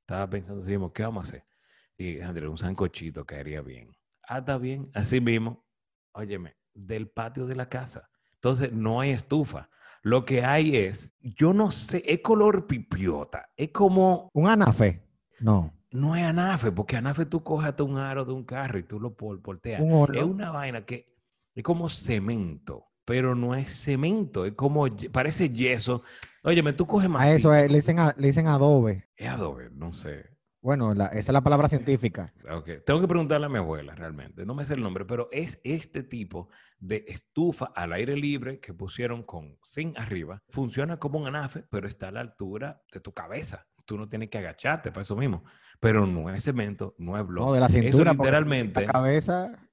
estaba 0.01 0.29
pensando, 0.29 0.63
dijimos, 0.63 0.91
¿qué 0.93 1.03
vamos 1.03 1.25
a 1.25 1.29
hacer? 1.29 1.45
Y 1.97 2.19
André, 2.21 2.47
un 2.47 2.57
sancochito 2.57 3.25
caería 3.25 3.61
bien. 3.61 3.91
Ah, 4.27 4.39
está 4.39 4.57
bien. 4.57 4.89
Así 4.93 5.19
mismo, 5.19 5.65
óyeme, 6.13 6.55
del 6.73 7.09
patio 7.09 7.45
de 7.45 7.55
la 7.55 7.67
casa. 7.67 8.09
Entonces, 8.33 8.71
no 8.71 9.01
hay 9.01 9.11
estufa. 9.11 9.69
Lo 10.01 10.23
que 10.23 10.43
hay 10.43 10.77
es, 10.77 11.13
yo 11.19 11.53
no 11.53 11.71
sé, 11.71 12.03
es 12.05 12.21
color 12.21 12.67
pipiota. 12.67 13.49
Es 13.57 13.71
como, 13.71 14.29
¿Un 14.33 14.47
anafe? 14.47 15.03
No. 15.39 15.73
No 15.91 16.15
es 16.15 16.23
anafe, 16.23 16.71
porque 16.71 16.97
anafe 16.97 17.25
tú 17.25 17.43
coges 17.43 17.69
hasta 17.69 17.83
un 17.83 17.97
aro 17.97 18.25
de 18.25 18.33
un 18.33 18.43
carro 18.43 18.77
y 18.79 18.83
tú 18.83 18.99
lo 18.99 19.13
pol- 19.15 19.39
volteas. 19.39 19.81
Un. 19.83 20.15
Es 20.15 20.23
una 20.23 20.51
vaina 20.51 20.85
que 20.85 21.13
es 21.55 21.63
como 21.63 21.89
cemento, 21.89 22.85
pero 23.05 23.35
no 23.35 23.55
es 23.55 23.71
cemento, 23.71 24.45
es 24.45 24.53
como, 24.53 24.85
parece 25.11 25.49
yeso. 25.49 26.03
Óyeme, 26.43 26.73
tú 26.73 26.85
coges 26.85 27.09
más. 27.09 27.23
A 27.23 27.31
eso 27.31 27.53
es, 27.53 27.69
le, 27.69 27.77
dicen 27.77 27.99
a- 27.99 28.13
le 28.17 28.27
dicen 28.27 28.47
adobe. 28.47 29.09
Es 29.15 29.27
adobe, 29.29 29.69
no 29.71 29.93
sé. 29.93 30.25
Bueno, 30.61 30.93
la- 30.93 31.05
esa 31.07 31.19
es 31.19 31.29
la 31.29 31.41
palabra 31.41 31.69
científica. 31.69 32.33
Ok, 32.51 32.69
Tengo 32.85 32.99
que 32.99 33.07
preguntarle 33.07 33.45
a 33.45 33.49
mi 33.49 33.57
abuela 33.57 33.95
realmente, 33.95 34.45
no 34.45 34.53
me 34.53 34.65
sé 34.65 34.73
el 34.73 34.81
nombre, 34.83 35.05
pero 35.05 35.29
es 35.31 35.59
este 35.63 36.03
tipo 36.03 36.49
de 36.79 37.05
estufa 37.07 37.71
al 37.75 37.93
aire 37.93 38.15
libre 38.17 38.59
que 38.59 38.73
pusieron 38.73 39.23
con 39.23 39.57
zinc 39.65 39.97
arriba. 39.97 40.43
Funciona 40.49 40.97
como 40.97 41.17
un 41.19 41.27
anafe, 41.27 41.63
pero 41.69 41.87
está 41.87 42.09
a 42.09 42.11
la 42.11 42.19
altura 42.21 42.81
de 42.91 42.99
tu 42.99 43.13
cabeza. 43.13 43.65
Tú 43.89 43.97
no 43.97 44.07
tienes 44.07 44.29
que 44.29 44.37
agacharte 44.37 44.91
para 44.91 45.01
eso 45.01 45.15
mismo. 45.15 45.43
Pero 45.79 46.05
no 46.05 46.29
es 46.29 46.43
cemento, 46.43 46.93
no 46.99 47.17
es 47.17 47.25
bloque. 47.25 47.47
No, 47.47 47.53
de 47.53 47.59
la 47.59 47.69
cintura. 47.69 48.11
Eso 48.11 48.17
literalmente. 48.21 48.85
La 48.85 48.91
cabeza. 48.91 49.67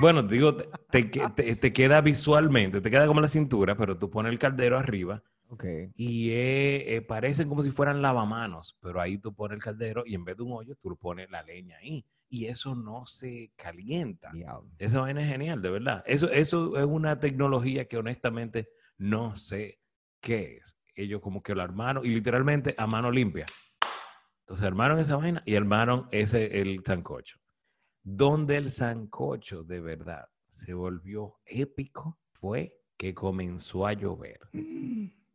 Bueno, 0.00 0.22
digo, 0.22 0.56
te, 0.56 0.68
te 0.90 1.10
que- 1.10 1.28
te- 1.36 1.54
te 1.56 1.72
queda 1.74 2.00
visualmente, 2.00 2.80
te 2.80 2.90
queda 2.90 3.06
como 3.06 3.20
la 3.20 3.28
cintura, 3.28 3.76
pero 3.76 3.98
tú 3.98 4.08
pones 4.08 4.32
el 4.32 4.38
caldero 4.38 4.78
arriba 4.78 5.22
Ok. 5.50 5.64
y 5.96 6.30
eh, 6.30 6.96
eh, 6.96 7.02
parecen 7.02 7.48
como 7.50 7.62
si 7.62 7.70
fueran 7.70 8.00
lavamanos, 8.00 8.78
pero 8.80 9.02
ahí 9.02 9.18
tú 9.18 9.34
pones 9.34 9.56
el 9.56 9.62
caldero 9.62 10.02
y 10.06 10.14
en 10.14 10.24
vez 10.24 10.38
de 10.38 10.44
un 10.44 10.52
hoyo, 10.54 10.74
tú 10.76 10.88
le 10.88 10.96
pones 10.96 11.30
la 11.30 11.42
leña 11.42 11.76
ahí. 11.76 12.06
Y 12.30 12.46
eso 12.46 12.74
no 12.74 13.04
se 13.04 13.52
calienta. 13.56 14.30
Diablo. 14.32 14.70
Esa 14.78 15.00
vaina 15.00 15.20
es 15.22 15.28
genial, 15.28 15.60
de 15.60 15.70
verdad. 15.70 16.02
Eso, 16.06 16.30
eso 16.30 16.78
es 16.78 16.86
una 16.86 17.20
tecnología 17.20 17.86
que 17.86 17.98
honestamente 17.98 18.68
no 18.96 19.36
sé 19.36 19.78
qué 20.20 20.56
es. 20.56 20.77
Ellos 20.98 21.20
como 21.20 21.42
que 21.42 21.54
lo 21.54 21.62
armaron 21.62 22.04
y 22.04 22.08
literalmente 22.08 22.74
a 22.76 22.86
mano 22.88 23.10
limpia. 23.10 23.46
Entonces 24.40 24.66
armaron 24.66 24.98
esa 24.98 25.14
vaina 25.16 25.42
y 25.46 25.54
armaron 25.54 26.08
ese, 26.10 26.60
el 26.60 26.82
sancocho. 26.84 27.38
Donde 28.02 28.56
el 28.56 28.72
sancocho 28.72 29.62
de 29.62 29.78
verdad 29.80 30.26
se 30.54 30.74
volvió 30.74 31.36
épico 31.46 32.18
fue 32.32 32.74
que 32.96 33.14
comenzó 33.14 33.86
a 33.86 33.92
llover. 33.92 34.40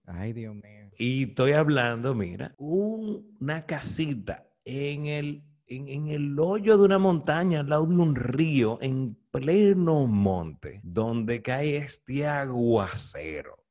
Ay, 0.05 0.33
Dios 0.33 0.53
mío. 0.55 0.89
Y 0.97 1.23
estoy 1.29 1.53
hablando, 1.53 2.13
mira, 2.13 2.53
un- 2.57 3.37
una 3.39 3.65
casita 3.65 4.45
en 4.65 5.05
el, 5.05 5.43
en, 5.67 5.87
en 5.87 6.07
el 6.09 6.37
hoyo 6.37 6.77
de 6.77 6.83
una 6.83 6.97
montaña, 6.99 7.61
al 7.61 7.69
lado 7.69 7.85
de 7.85 7.95
un 7.95 8.15
río, 8.15 8.79
en 8.81 9.15
pleno 9.31 10.07
monte, 10.07 10.81
donde 10.83 11.41
cae 11.41 11.77
este 11.77 12.27
aguacero. 12.27 13.62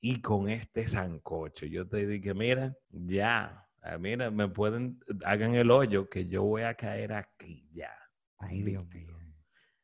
Y 0.00 0.20
con 0.20 0.48
este 0.48 0.86
sancocho, 0.86 1.66
yo 1.66 1.88
te 1.88 2.06
dije, 2.06 2.34
mira, 2.34 2.76
ya, 2.90 3.66
ah, 3.82 3.98
mira, 3.98 4.30
me 4.30 4.48
pueden, 4.48 5.00
hagan 5.24 5.54
el 5.54 5.70
hoyo, 5.70 6.08
que 6.08 6.26
yo 6.28 6.42
voy 6.44 6.62
a 6.62 6.74
caer 6.74 7.12
aquí 7.12 7.68
ya. 7.72 7.90
Ay, 8.38 8.62
Dios 8.62 8.86
mío. 8.88 9.16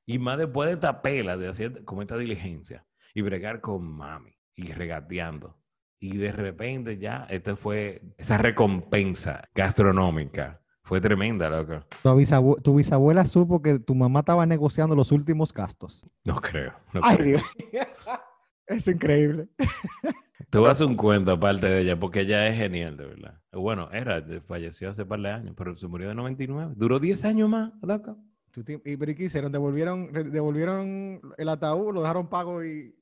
Y 0.04 0.18
más 0.18 0.36
después 0.38 0.68
de 0.68 0.74
esta 0.74 1.00
pela, 1.00 1.36
de 1.36 1.48
hacer 1.48 1.84
como 1.84 2.02
esta 2.02 2.16
diligencia, 2.18 2.84
y 3.14 3.22
bregar 3.22 3.60
con 3.60 3.84
mami, 3.84 4.34
y 4.54 4.72
regateando. 4.72 5.58
Y 5.98 6.16
de 6.18 6.32
repente 6.32 6.98
ya, 6.98 7.26
esta 7.30 7.54
fue 7.56 8.02
esa 8.18 8.36
recompensa 8.36 9.48
gastronómica. 9.54 10.60
Fue 10.84 11.00
tremenda, 11.00 11.48
loco. 11.48 11.86
Tu, 12.02 12.08
bisabue- 12.10 12.60
tu 12.60 12.74
bisabuela 12.74 13.24
supo 13.24 13.62
que 13.62 13.78
tu 13.78 13.94
mamá 13.94 14.20
estaba 14.20 14.44
negociando 14.46 14.96
los 14.96 15.12
últimos 15.12 15.54
gastos. 15.54 16.04
No 16.24 16.40
creo. 16.40 16.74
no 16.92 17.00
Ay, 17.04 17.16
creo. 17.18 17.26
Dios. 17.26 17.42
Es 18.76 18.88
increíble. 18.88 19.48
A 20.68 20.70
hacer 20.70 20.86
un 20.86 20.96
cuento 20.96 21.32
aparte 21.32 21.66
de 21.66 21.80
ella, 21.80 21.98
porque 21.98 22.20
ella 22.20 22.46
es 22.48 22.56
genial, 22.58 22.96
de 22.96 23.06
verdad. 23.06 23.40
Bueno, 23.52 23.88
era, 23.92 24.22
falleció 24.46 24.90
hace 24.90 25.04
par 25.06 25.20
de 25.20 25.30
años, 25.30 25.54
pero 25.56 25.76
se 25.76 25.86
murió 25.88 26.08
de 26.08 26.14
99. 26.14 26.74
Duró 26.76 26.98
10 26.98 27.24
años 27.24 27.48
más, 27.48 27.72
ti- 28.64 28.78
¿Y 28.84 28.96
pero 28.98 29.12
¿y 29.12 29.14
qué 29.14 29.24
hicieron? 29.24 29.50
¿Devolvieron, 29.50 30.12
¿Devolvieron 30.12 31.20
el 31.38 31.48
ataúd? 31.48 31.94
¿Lo 31.94 32.02
dejaron 32.02 32.28
pago 32.28 32.62
y...? 32.64 32.94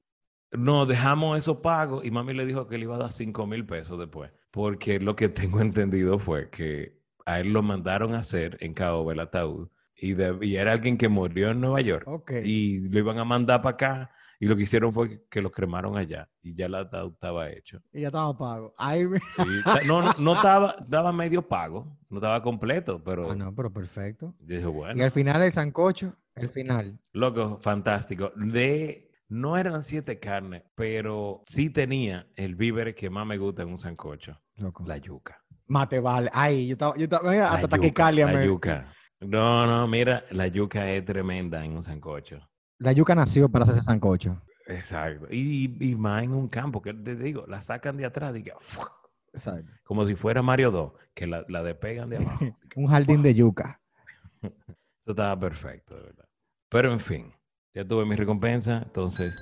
No, 0.53 0.87
dejamos 0.87 1.39
esos 1.39 1.59
pagos 1.59 2.05
y 2.05 2.11
mami 2.11 2.35
le 2.35 2.47
dijo 2.47 2.67
que 2.69 2.77
le 2.79 2.85
iba 2.85 2.97
a 2.97 3.01
dar 3.01 3.13
5 3.13 3.47
mil 3.47 3.65
pesos 3.67 3.99
después. 3.99 4.31
Porque 4.53 4.99
lo 5.01 5.15
que 5.17 5.29
tengo 5.29 5.61
entendido 5.61 6.19
fue 6.19 6.51
que 6.51 7.01
a 7.27 7.41
él 7.41 7.53
lo 7.53 7.63
mandaron 7.63 8.15
a 8.15 8.19
hacer 8.21 8.57
en 8.61 8.75
Caoba 8.75 9.13
el 9.13 9.21
ataúd 9.21 9.69
y, 9.97 10.15
de- 10.15 10.39
y 10.43 10.57
era 10.57 10.73
alguien 10.73 10.97
que 10.99 11.09
murió 11.09 11.51
en 11.51 11.61
Nueva 11.61 11.81
York 11.81 12.05
Ok. 12.07 12.33
y 12.45 12.89
lo 12.89 12.99
iban 13.01 13.19
a 13.19 13.25
mandar 13.25 13.61
para 13.63 13.75
acá 13.75 14.11
y 14.43 14.47
lo 14.47 14.57
que 14.57 14.63
hicieron 14.63 14.93
fue 14.93 15.09
que, 15.11 15.23
que 15.31 15.41
lo 15.43 15.53
cremaron 15.53 15.97
allá 15.97 16.29
y 16.43 16.55
ya 16.55 16.67
el 16.67 16.75
ataúd 16.75 17.13
estaba 17.13 17.49
hecho. 17.51 17.81
Y 17.93 18.01
ya 18.01 18.07
estaba 18.09 18.37
pago. 18.37 18.75
Ay, 18.77 19.07
me- 19.07 19.21
no, 19.87 20.03
no, 20.03 20.13
no 20.19 20.33
estaba, 20.35 20.77
estaba 20.81 21.13
medio 21.13 21.47
pago, 21.47 21.97
no 22.09 22.17
estaba 22.19 22.43
completo, 22.43 23.01
pero 23.05 23.31
Ah, 23.31 23.37
no, 23.37 23.55
pero 23.55 23.71
perfecto. 23.73 24.35
Y 24.49 25.03
al 25.03 25.11
final 25.13 25.43
el 25.43 25.53
sancocho, 25.53 26.17
el 26.35 26.49
final. 26.49 26.99
loco, 27.13 27.59
fantástico. 27.61 28.33
De, 28.35 29.13
no 29.29 29.57
eran 29.59 29.83
siete 29.85 30.19
carnes, 30.19 30.63
pero 30.75 31.43
sí 31.47 31.71
tenía 31.71 32.27
el 32.35 32.57
víver 32.57 32.95
que 32.95 33.11
más 33.11 33.27
me 33.27 33.37
gusta 33.39 33.63
en 33.63 33.69
un 33.69 33.79
sancocho. 33.79 34.41
Loco. 34.57 34.85
La 34.87 34.97
yuca. 34.97 35.39
Mate, 35.69 36.01
vale. 36.01 36.29
Ay, 36.33 36.67
yo 36.67 36.73
estaba, 36.73 36.97
yo 36.97 37.05
estaba, 37.05 37.31
mira, 37.31 37.45
La 37.45 37.51
hasta 37.53 37.61
yuca, 37.67 37.77
taquicardia 37.77 38.27
la 38.27 38.33
me- 38.33 38.47
yuca. 38.47 38.93
No, 39.21 39.67
no, 39.67 39.87
mira, 39.87 40.25
la 40.31 40.47
yuca 40.49 40.91
es 40.91 41.05
tremenda 41.05 41.63
en 41.65 41.73
un 41.77 41.83
sancocho. 41.83 42.41
La 42.81 42.93
yuca 42.93 43.15
nació 43.15 43.51
para 43.51 43.65
hacerse 43.65 43.83
sancocho. 43.83 44.41
Exacto. 44.67 45.27
Y, 45.31 45.77
y 45.81 45.95
más 45.95 46.25
en 46.25 46.33
un 46.33 46.49
campo, 46.49 46.81
que 46.81 46.95
te 46.95 47.15
digo, 47.15 47.45
la 47.47 47.61
sacan 47.61 47.99
de 47.99 48.07
atrás, 48.07 48.33
diga, 48.33 48.55
¡fua! 48.59 48.91
Exacto. 49.33 49.71
como 49.85 50.05
si 50.07 50.17
fuera 50.17 50.43
Mario 50.43 50.73
2, 50.73 50.93
que 51.15 51.27
la, 51.27 51.45
la 51.49 51.63
despegan 51.63 52.09
de 52.09 52.17
abajo. 52.17 52.45
Un 52.77 52.87
jardín 52.87 53.23
de 53.23 53.35
yuca. 53.35 53.81
Eso 54.43 55.11
estaba 55.11 55.39
perfecto, 55.39 55.95
de 55.95 56.03
verdad. 56.05 56.25
Pero 56.71 56.91
en 56.91 57.01
fin, 57.01 57.33
ya 57.75 57.87
tuve 57.87 58.07
mi 58.07 58.17
recompensa, 58.17 58.83
entonces 58.83 59.37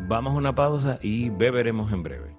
vamos 0.00 0.34
a 0.34 0.38
una 0.38 0.54
pausa 0.54 0.98
y 1.02 1.30
beberemos 1.30 1.92
en 1.92 2.02
breve. 2.02 2.36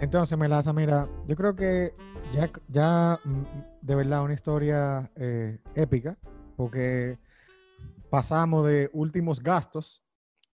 Entonces, 0.00 0.38
Melaza, 0.38 0.72
mira, 0.72 1.08
yo 1.26 1.34
creo 1.34 1.56
que 1.56 1.92
ya, 2.32 2.50
ya 2.68 3.20
mm, 3.24 3.42
de 3.82 3.94
verdad 3.94 4.22
una 4.22 4.34
historia 4.34 5.10
eh, 5.16 5.58
épica, 5.74 6.16
porque 6.56 7.18
pasamos 8.10 8.66
de 8.66 8.90
últimos 8.92 9.40
gastos 9.42 10.02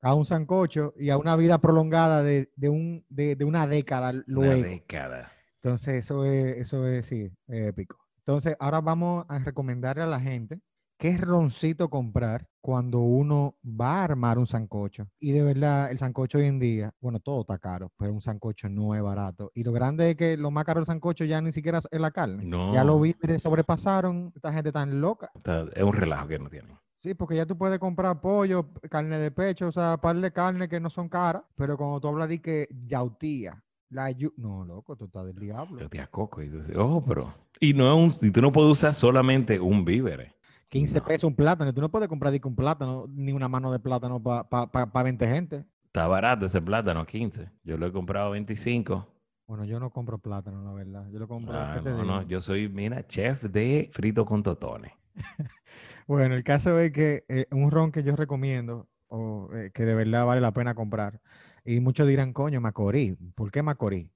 a 0.01 0.15
un 0.15 0.25
sancocho 0.25 0.95
y 0.97 1.11
a 1.11 1.17
una 1.19 1.37
vida 1.37 1.59
prolongada 1.59 2.23
de, 2.23 2.51
de 2.57 2.69
un, 2.69 3.05
de, 3.09 3.37
de 3.37 3.45
una 3.45 3.67
década 3.67 4.11
Una 4.11 4.23
luego. 4.27 4.63
década. 4.63 5.33
Entonces, 5.57 5.95
eso 5.95 6.25
es, 6.25 6.57
eso 6.57 6.87
es, 6.89 7.07
sí, 7.07 7.31
épico. 7.49 7.97
Entonces, 8.19 8.57
ahora 8.59 8.81
vamos 8.81 9.25
a 9.29 9.39
recomendarle 9.39 10.03
a 10.03 10.07
la 10.07 10.21
gente 10.21 10.61
qué 11.03 11.17
roncito 11.19 11.91
comprar 11.91 12.47
cuando 12.61 13.01
uno 13.01 13.57
va 13.65 13.97
a 14.01 14.05
armar 14.05 14.39
un 14.39 14.47
sancocho. 14.47 15.09
Y 15.19 15.33
de 15.33 15.43
verdad, 15.43 15.91
el 15.91 15.99
sancocho 15.99 16.39
hoy 16.39 16.47
en 16.47 16.61
día, 16.61 16.95
bueno, 17.01 17.19
todo 17.19 17.41
está 17.41 17.59
caro, 17.59 17.91
pero 17.99 18.13
un 18.13 18.23
sancocho 18.23 18.69
no 18.69 18.95
es 18.95 19.03
barato. 19.03 19.51
Y 19.53 19.65
lo 19.65 19.73
grande 19.73 20.11
es 20.11 20.17
que 20.17 20.37
lo 20.37 20.53
más 20.53 20.65
caro 20.65 20.79
del 20.79 20.87
sancocho 20.87 21.25
ya 21.25 21.41
ni 21.41 21.51
siquiera 21.51 21.79
es 21.91 22.01
la 22.01 22.13
carne. 22.13 22.49
Ya 22.73 22.85
los 22.85 23.03
víveres 23.03 23.43
sobrepasaron, 23.43 24.33
esta 24.37 24.53
gente 24.53 24.71
tan 24.71 25.01
loca. 25.01 25.29
Está- 25.35 25.63
es 25.75 25.83
un 25.83 25.93
relajo 25.93 26.29
que 26.29 26.39
no 26.39 26.49
tienen. 26.49 26.79
Sí, 27.01 27.15
porque 27.15 27.35
ya 27.35 27.47
tú 27.47 27.59
puedes 27.59 27.81
comprar 27.81 28.21
pollo, 28.21 28.69
carne 28.89 29.19
de 29.19 29.33
pecho, 29.33 29.67
o 29.67 29.73
sea, 29.73 29.97
par 29.97 30.17
de 30.21 30.31
carne 30.31 30.69
que 30.69 30.79
no 30.79 30.89
son 30.89 31.09
caras, 31.09 31.43
pero 31.57 31.77
cuando 31.77 32.01
tú 32.01 32.07
hablas 32.07 32.29
de 32.29 32.41
que 32.41 32.69
yautía, 32.71 33.61
La 33.91 34.09
yu- 34.11 34.33
no, 34.39 34.65
loco, 34.65 34.97
tú 34.97 35.07
estás 35.07 35.27
del 35.27 35.35
diablo. 35.37 35.81
Yo 35.81 35.89
te 35.89 36.01
acoco 36.01 36.41
y 36.41 36.49
dices, 36.49 36.75
oh, 36.79 37.05
pero. 37.05 37.35
Y 37.61 37.75
no 37.75 37.93
es 38.09 38.23
un, 38.23 38.29
y 38.29 38.31
tú 38.31 38.41
no 38.41 38.51
puedes 38.53 38.71
usar 38.73 38.95
solamente 38.95 39.61
un 39.61 39.85
víver. 39.85 40.35
15 40.73 40.99
No. 41.01 41.05
pesos 41.05 41.25
un 41.25 41.37
plátano. 41.37 41.73
Tú 41.75 41.83
no 41.83 41.91
puedes 41.91 42.09
comprar 42.09 42.33
un 42.45 42.57
plátano, 42.57 43.05
ni 43.11 43.33
una 43.33 43.47
mano 43.47 43.71
de 43.71 43.79
plátano 43.79 44.21
para 44.23 44.49
pa, 44.49 44.67
pa- 44.73 44.91
pa 44.91 45.03
20 45.03 45.27
gente. 45.29 45.67
Está 45.85 46.07
barato 46.07 46.47
ese 46.47 46.63
plátano, 46.63 47.05
15. 47.05 47.51
Yo 47.63 47.77
lo 47.77 47.87
he 47.87 47.93
comprado 47.93 48.31
25. 48.31 49.07
Bueno, 49.47 49.67
yo 49.67 49.79
no 49.79 49.91
compro 49.91 50.17
plátano, 50.17 50.65
la 50.65 50.73
verdad. 50.73 51.07
Yo 51.13 51.19
lo 51.19 51.29
compro, 51.29 51.53
Ah, 51.55 51.73
¿qué 51.75 51.81
te 51.83 51.91
no, 51.91 51.97
digo? 51.99 52.07
no, 52.07 52.23
yo 52.23 52.41
soy, 52.41 52.71
mira, 52.71 53.07
chef 53.07 53.43
de 53.45 53.91
frito 53.93 54.25
con 54.25 54.43
totones. 54.43 54.93
Bueno, 56.09 56.35
el 56.35 56.43
caso 56.43 56.79
es 56.81 56.91
que 56.93 57.25
eh, 57.29 57.47
un 57.53 57.71
ron 57.71 57.93
que 57.93 58.03
yo 58.03 58.17
recomiendo, 58.17 58.89
o 59.09 59.49
eh, 59.55 59.71
que 59.73 59.85
de 59.85 59.95
verdad 59.95 60.27
vale 60.27 60.41
la 60.41 60.53
pena 60.53 60.75
comprar, 60.75 61.21
y 61.65 61.81
muchos 61.81 62.09
dirán, 62.09 62.33
coño, 62.33 62.61
Macorís. 62.61 63.15
¿Por 63.37 63.51
qué 63.53 63.63
Macorís? 63.63 64.11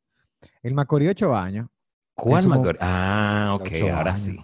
El 0.62 0.74
Macorís 0.74 1.10
8 1.10 1.34
años, 1.36 1.68
¿Cuál 2.14 2.42
su 2.42 2.48
mo- 2.48 2.56
Macor- 2.64 2.78
Ah, 2.80 3.56
ok, 3.60 3.72
ahora 3.94 4.10
años. 4.12 4.20
sí. 4.22 4.36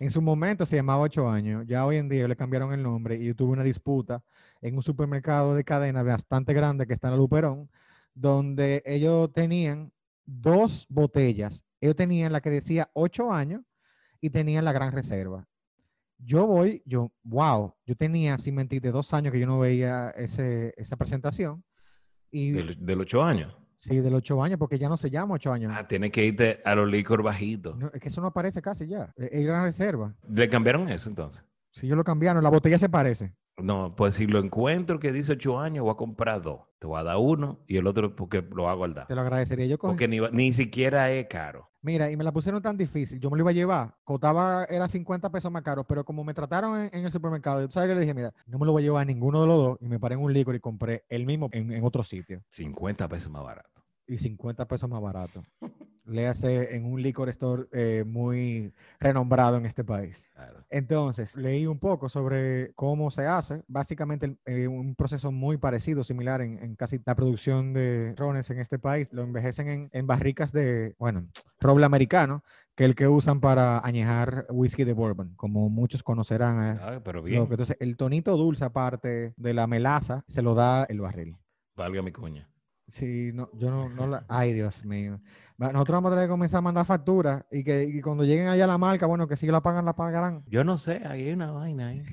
En 0.00 0.10
su 0.10 0.22
momento 0.22 0.64
se 0.64 0.76
llamaba 0.76 1.02
8 1.02 1.28
años, 1.28 1.66
ya 1.66 1.84
hoy 1.84 1.98
en 1.98 2.08
día 2.08 2.26
le 2.26 2.34
cambiaron 2.34 2.72
el 2.72 2.82
nombre 2.82 3.16
y 3.16 3.26
yo 3.26 3.36
tuve 3.36 3.52
una 3.52 3.62
disputa 3.62 4.24
en 4.62 4.74
un 4.74 4.82
supermercado 4.82 5.54
de 5.54 5.62
cadena 5.62 6.02
bastante 6.02 6.54
grande 6.54 6.86
que 6.86 6.94
está 6.94 7.08
en 7.08 7.12
la 7.12 7.18
Luperón, 7.18 7.70
donde 8.14 8.82
ellos 8.86 9.30
tenían 9.34 9.92
dos 10.24 10.86
botellas. 10.88 11.64
Ellos 11.82 11.96
tenían 11.96 12.32
la 12.32 12.40
que 12.40 12.48
decía 12.48 12.90
8 12.94 13.30
años 13.30 13.62
y 14.22 14.30
tenían 14.30 14.64
la 14.64 14.72
gran 14.72 14.92
reserva. 14.92 15.46
Yo 16.16 16.46
voy, 16.46 16.82
yo, 16.86 17.12
wow, 17.22 17.74
yo 17.84 17.94
tenía, 17.94 18.38
sin 18.38 18.54
mentirte, 18.54 18.90
dos 18.92 19.12
años 19.12 19.32
que 19.32 19.40
yo 19.40 19.46
no 19.46 19.58
veía 19.58 20.10
ese, 20.10 20.72
esa 20.78 20.96
presentación. 20.96 21.62
Y 22.30 22.52
Del, 22.52 23.00
8 23.00 23.22
años. 23.22 23.54
Sí, 23.80 24.00
del 24.00 24.14
8 24.14 24.42
años, 24.42 24.58
porque 24.58 24.78
ya 24.78 24.88
no 24.88 24.96
se 24.96 25.10
llama 25.10 25.34
8 25.34 25.52
años. 25.52 25.72
Ah, 25.74 25.88
tienes 25.88 26.12
que 26.12 26.24
irte 26.24 26.60
a 26.64 26.74
los 26.74 26.88
licor 26.88 27.22
bajitos. 27.22 27.76
No, 27.78 27.90
es 27.92 28.00
que 28.00 28.08
eso 28.08 28.20
no 28.20 28.28
aparece 28.28 28.60
casi 28.60 28.86
ya. 28.86 29.12
Es 29.16 29.44
gran 29.44 29.62
reserva. 29.62 30.14
¿Le 30.28 30.48
cambiaron 30.48 30.88
eso 30.88 31.08
entonces? 31.08 31.42
Si 31.70 31.86
yo 31.86 31.96
lo 31.96 32.04
cambiaron, 32.04 32.42
la 32.42 32.50
botella 32.50 32.78
se 32.78 32.88
parece. 32.88 33.32
No, 33.62 33.94
pues 33.96 34.14
si 34.14 34.26
lo 34.26 34.38
encuentro 34.38 34.98
que 35.00 35.12
dice 35.12 35.32
8 35.32 35.58
años, 35.58 35.84
voy 35.84 35.92
a 35.92 35.96
comprar 35.96 36.42
dos. 36.42 36.60
Te 36.78 36.86
voy 36.86 36.98
a 37.00 37.02
dar 37.04 37.16
uno 37.18 37.60
y 37.66 37.76
el 37.76 37.86
otro 37.86 38.14
porque 38.16 38.40
lo 38.42 38.62
voy 38.62 38.70
a 38.70 38.74
guardar. 38.74 39.06
Te 39.06 39.14
lo 39.14 39.20
agradecería. 39.20 39.66
Yo 39.66 39.78
cogí- 39.78 39.90
Porque 39.90 40.08
ni, 40.08 40.18
ni 40.32 40.52
siquiera 40.52 41.10
es 41.12 41.26
caro. 41.28 41.68
Mira, 41.82 42.10
y 42.10 42.16
me 42.16 42.24
la 42.24 42.32
pusieron 42.32 42.60
tan 42.60 42.76
difícil. 42.76 43.18
Yo 43.20 43.30
me 43.30 43.36
lo 43.36 43.42
iba 43.42 43.50
a 43.50 43.54
llevar. 43.54 43.94
Costaba, 44.04 44.64
era 44.64 44.86
50 44.88 45.30
pesos 45.30 45.50
más 45.50 45.62
caro, 45.62 45.84
pero 45.84 46.04
como 46.04 46.24
me 46.24 46.34
trataron 46.34 46.78
en, 46.78 46.90
en 46.92 47.04
el 47.06 47.10
supermercado, 47.10 47.62
yo 47.62 47.70
sabes 47.70 47.88
que 47.88 47.94
le 47.94 48.00
dije, 48.02 48.12
mira, 48.14 48.32
no 48.46 48.58
me 48.58 48.66
lo 48.66 48.72
voy 48.72 48.82
a 48.82 48.84
llevar 48.84 49.02
a 49.02 49.04
ninguno 49.06 49.40
de 49.40 49.46
los 49.46 49.56
dos. 49.56 49.78
Y 49.80 49.88
me 49.88 49.98
paré 49.98 50.14
en 50.14 50.20
un 50.22 50.32
licor 50.32 50.54
y 50.54 50.60
compré 50.60 51.04
el 51.08 51.24
mismo 51.26 51.48
en, 51.52 51.72
en 51.72 51.84
otro 51.84 52.02
sitio. 52.02 52.42
50 52.48 53.08
pesos 53.08 53.30
más 53.30 53.42
barato. 53.42 53.82
Y 54.06 54.18
50 54.18 54.66
pesos 54.68 54.88
más 54.90 55.00
barato. 55.00 55.42
Léase 56.04 56.74
en 56.74 56.84
un 56.84 57.00
liquor 57.02 57.28
store 57.28 57.64
eh, 57.72 58.04
muy 58.06 58.72
renombrado 58.98 59.56
en 59.56 59.66
este 59.66 59.84
país. 59.84 60.28
Claro. 60.34 60.64
Entonces, 60.70 61.36
leí 61.36 61.66
un 61.66 61.78
poco 61.78 62.08
sobre 62.08 62.72
cómo 62.74 63.10
se 63.10 63.26
hace. 63.26 63.62
Básicamente, 63.68 64.36
eh, 64.46 64.66
un 64.68 64.94
proceso 64.94 65.30
muy 65.30 65.56
parecido, 65.58 66.02
similar 66.04 66.40
en, 66.42 66.58
en 66.62 66.74
casi 66.76 67.00
la 67.04 67.14
producción 67.14 67.72
de 67.72 68.14
rones 68.16 68.50
en 68.50 68.58
este 68.60 68.78
país. 68.78 69.12
Lo 69.12 69.22
envejecen 69.22 69.68
en, 69.68 69.88
en 69.92 70.06
barricas 70.06 70.52
de, 70.52 70.94
bueno, 70.98 71.26
roble 71.60 71.84
americano, 71.86 72.42
que 72.74 72.84
el 72.84 72.94
que 72.94 73.06
usan 73.08 73.40
para 73.40 73.84
añejar 73.84 74.46
whisky 74.48 74.84
de 74.84 74.92
bourbon, 74.94 75.34
como 75.36 75.68
muchos 75.68 76.02
conocerán. 76.02 76.76
eh, 76.76 76.80
Ah, 76.80 77.00
pero 77.04 77.22
bien. 77.22 77.42
entonces, 77.42 77.76
el 77.80 77.96
tonito 77.96 78.36
dulce, 78.36 78.64
aparte 78.64 79.34
de 79.36 79.54
la 79.54 79.66
melaza, 79.66 80.24
se 80.26 80.40
lo 80.42 80.54
da 80.54 80.84
el 80.84 81.00
barril. 81.00 81.36
Valga 81.76 82.00
mi 82.02 82.12
cuña. 82.12 82.48
Sí, 82.90 83.30
no, 83.32 83.48
yo 83.54 83.70
no, 83.70 83.88
no 83.88 84.06
la... 84.08 84.24
Ay, 84.28 84.52
Dios 84.52 84.84
mío. 84.84 85.20
Nosotros 85.56 85.96
vamos 85.96 86.10
a 86.10 86.14
tener 86.14 86.26
que 86.26 86.30
comenzar 86.30 86.58
a 86.58 86.62
mandar 86.62 86.84
facturas 86.84 87.44
y 87.52 87.62
que 87.62 87.84
y 87.84 88.00
cuando 88.00 88.24
lleguen 88.24 88.48
allá 88.48 88.64
a 88.64 88.66
la 88.66 88.78
marca, 88.78 89.06
bueno, 89.06 89.28
que 89.28 89.36
si 89.36 89.46
la 89.46 89.60
pagan, 89.60 89.84
la 89.84 89.94
pagarán. 89.94 90.42
Yo 90.48 90.64
no 90.64 90.76
sé, 90.76 91.02
ahí 91.06 91.26
hay 91.26 91.32
una 91.32 91.52
vaina 91.52 91.88
ahí. 91.88 92.04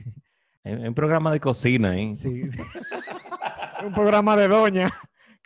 Hay 0.64 0.74
hay 0.74 0.88
un 0.88 0.94
programa 0.94 1.32
de 1.32 1.40
cocina 1.40 1.92
ahí. 1.92 2.14
Sí. 2.14 2.44
un 3.86 3.94
programa 3.94 4.36
de 4.36 4.48
doña 4.48 4.92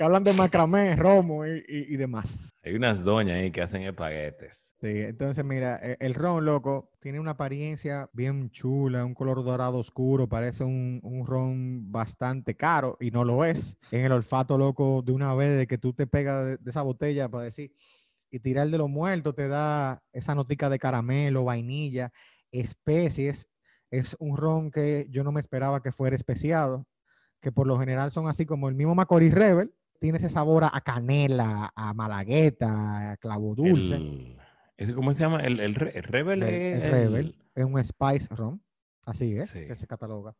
que 0.01 0.05
hablan 0.05 0.23
de 0.23 0.33
macramé, 0.33 0.95
romo 0.95 1.45
y, 1.45 1.59
y- 1.67 1.93
y 1.93 1.95
demás. 1.95 2.49
Hay 2.63 2.73
unas 2.73 3.03
doñas 3.03 3.37
ahí 3.37 3.51
que 3.51 3.61
hacen 3.61 3.83
espaguetes. 3.83 4.73
Sí, 4.81 4.87
entonces 5.01 5.45
mira, 5.45 5.79
e- 5.79 5.95
el 5.99 6.15
ron, 6.15 6.43
loco, 6.43 6.89
tiene 7.01 7.19
una 7.19 7.31
apariencia 7.31 8.09
bien 8.11 8.49
chula, 8.49 9.05
un 9.05 9.13
color 9.13 9.43
dorado 9.43 9.77
oscuro, 9.77 10.27
parece 10.27 10.63
un, 10.63 10.99
un 11.03 11.27
ron 11.27 11.91
bastante 11.91 12.55
caro 12.55 12.97
y 12.99 13.11
no 13.11 13.23
lo 13.23 13.45
es. 13.45 13.77
En 13.91 14.03
el 14.03 14.11
olfato, 14.11 14.57
loco, 14.57 15.03
de 15.05 15.11
una 15.11 15.35
vez 15.35 15.55
de 15.55 15.67
que 15.67 15.77
tú 15.77 15.93
te 15.93 16.07
pegas 16.07 16.45
de, 16.47 16.57
de 16.57 16.69
esa 16.71 16.81
botella 16.81 17.29
para 17.29 17.43
decir, 17.43 17.71
y 18.31 18.39
tirar 18.39 18.69
de 18.69 18.79
los 18.79 18.89
muertos 18.89 19.35
te 19.35 19.47
da 19.47 20.01
esa 20.11 20.33
notica 20.33 20.67
de 20.71 20.79
caramelo, 20.79 21.43
vainilla, 21.43 22.11
especies. 22.51 23.47
Es 23.91 24.15
un 24.19 24.35
ron 24.35 24.71
que 24.71 25.05
yo 25.11 25.23
no 25.23 25.31
me 25.31 25.41
esperaba 25.41 25.83
que 25.83 25.91
fuera 25.91 26.15
especiado, 26.15 26.87
que 27.39 27.51
por 27.51 27.67
lo 27.67 27.77
general 27.79 28.09
son 28.09 28.27
así 28.27 28.47
como 28.47 28.67
el 28.67 28.73
mismo 28.73 28.95
Macorís 28.95 29.31
Rebel, 29.31 29.71
tiene 30.01 30.17
ese 30.17 30.29
sabor 30.29 30.63
a, 30.63 30.81
canela, 30.81 31.71
a 31.75 31.93
malagueta, 31.93 33.11
a 33.11 33.17
clavo 33.17 33.53
dulce. 33.53 33.95
El, 33.97 34.35
¿ese 34.75 34.95
¿Cómo 34.95 35.13
se 35.13 35.19
llama? 35.23 35.41
El, 35.41 35.59
el, 35.59 35.75
el 35.93 36.03
Rebel 36.03 36.41
El, 36.41 36.81
Rebel 36.81 37.35
es 37.53 37.63
un 37.65 37.83
Spice 37.85 38.27
Rum, 38.35 38.59
así 39.05 39.37
es, 39.37 39.51
Sí. 39.51 39.67
que 39.67 39.75
se 39.75 39.85
cataloga. 39.85 40.35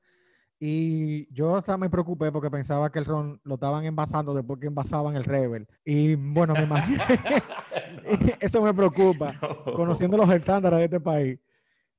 Y 0.60 1.32
yo 1.34 1.56
hasta 1.56 1.78
me 1.78 1.89
preocupé 1.91 2.32
porque 2.32 2.50
pensaba 2.50 2.91
que 2.91 2.97
el 3.00 3.06
ron 3.06 3.39
lo 3.43 3.56
estaban 3.56 3.86
envasando 3.86 4.34
después 4.34 4.60
que 4.60 4.67
envasaban 4.67 5.15
el 5.15 5.26
Rebel. 5.26 5.67
Y 5.86 6.15
bueno, 6.15 6.54
me 6.56 6.63
imagino, 6.63 7.02
eso 8.39 8.62
me 8.63 8.74
preocupa, 8.74 9.34
No. 9.65 9.74
conociendo 9.74 10.17
los 10.17 10.30
estándares 10.32 10.80
de 10.80 10.86
este 10.86 11.00
país. 11.00 11.39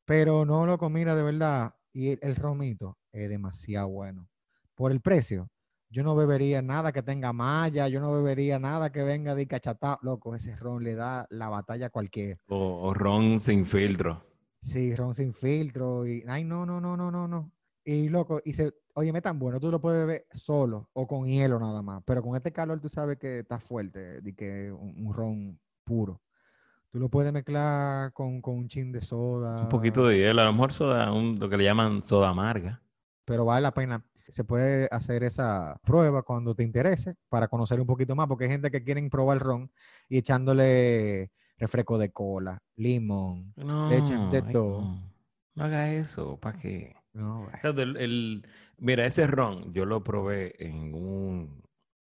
Pero 0.05 0.45
no, 0.45 0.67
loco, 0.67 0.91
mira, 0.91 1.15
de 1.15 1.23
verdad, 1.23 1.75
y 1.93 2.11
el, 2.11 2.19
el 2.23 2.35
romito 2.35 2.99
es 3.13 3.29
demasiado 3.29 3.89
bueno. 3.89 4.29
Por 4.75 4.91
el 4.91 5.01
precio, 5.01 5.49
yo 5.93 6.03
no 6.03 6.17
bebería 6.17 6.63
nada 6.63 6.91
que 6.91 7.03
tenga 7.03 7.33
malla, 7.35 7.87
yo 7.89 8.01
no 8.01 8.13
bebería 8.13 8.59
nada 8.59 8.91
que 8.91 9.03
venga 9.03 9.35
de 9.35 9.47
cachatá. 9.47 9.99
Loco, 10.03 10.35
ese 10.35 10.57
ron 10.57 10.83
le 10.83 10.95
da 10.95 11.27
la 11.31 11.51
batalla 11.51 11.87
a 11.87 11.91
cualquiera. 11.91 12.41
O, 12.49 12.89
o 12.89 12.95
ron 12.95 13.39
sin 13.39 13.67
filtro. 13.67 14.25
Sí, 14.61 14.95
ron 14.97 15.13
sin 15.15 15.35
filtro 15.35 16.07
y 16.07 16.25
ay 16.27 16.45
no, 16.45 16.65
no, 16.65 16.81
no, 16.81 16.97
no, 16.97 17.11
no, 17.11 17.29
no. 17.29 17.53
Y 17.85 18.09
loco, 18.09 18.41
y 18.45 18.53
se, 18.55 18.73
oye, 18.95 19.13
tan 19.21 19.39
bueno, 19.39 19.61
tú 19.61 19.71
lo 19.71 19.81
puedes 19.81 20.07
beber 20.07 20.27
solo 20.31 20.89
o 20.93 21.07
con 21.07 21.27
hielo 21.27 21.59
nada 21.59 21.83
más, 21.83 22.03
pero 22.07 22.23
con 22.23 22.37
este 22.37 22.53
calor 22.53 22.81
tú 22.81 22.89
sabes 22.89 23.19
que 23.19 23.41
está 23.41 23.59
fuerte, 23.59 24.21
de 24.23 24.35
que 24.35 24.73
un, 24.73 25.07
un 25.07 25.13
ron 25.13 25.61
puro. 25.85 26.23
Tú 26.91 26.99
lo 27.01 27.09
puedes 27.09 27.33
mezclar 27.33 28.13
con, 28.13 28.41
con 28.41 28.55
un 28.57 28.69
chin 28.69 28.93
de 28.93 29.01
soda. 29.01 29.63
Un 29.63 29.69
poquito 29.69 30.07
de 30.07 30.19
hielo. 30.19 30.43
A 30.43 30.45
lo 30.45 30.53
mejor 30.53 30.73
soda, 30.73 31.13
un- 31.13 31.39
lo 31.39 31.49
que 31.49 31.57
le 31.57 31.65
llaman 31.65 32.03
soda 32.03 32.29
amarga. 32.29 32.81
Pero 33.25 33.45
vale 33.45 33.63
la 33.63 33.73
pena. 33.73 34.05
Se 34.29 34.45
puede 34.45 34.89
hacer 34.91 35.23
esa 35.25 35.79
prueba 35.85 36.23
cuando 36.23 36.55
te 36.55 36.63
interese 36.63 37.15
para 37.29 37.49
conocer 37.49 37.81
un 37.81 37.87
poquito 37.87 38.15
más, 38.17 38.27
porque 38.29 38.45
hay 38.45 38.51
gente 38.51 38.71
que 38.71 38.83
quieren 38.83 39.11
probar 39.11 39.37
el 39.37 39.41
ron 39.41 39.71
y 40.09 40.19
echándole 40.19 41.31
refresco 41.59 41.99
de 41.99 42.11
cola, 42.13 42.63
limón. 42.77 43.53
No, 43.57 43.89
Le 43.89 43.99
echan 43.99 44.31
de 44.31 44.43
todo. 44.53 44.83
no. 44.83 45.13
No 45.55 45.65
haga 45.65 45.93
eso, 45.93 46.39
¿para 46.41 46.59
qué? 46.59 46.97
No, 47.13 47.47
el- 47.63 48.47
mira, 48.79 49.05
ese 49.05 49.27
ron 49.27 49.75
yo 49.75 49.85
lo 49.85 50.03
probé 50.03 50.55
en 50.67 50.95
un, 50.95 51.63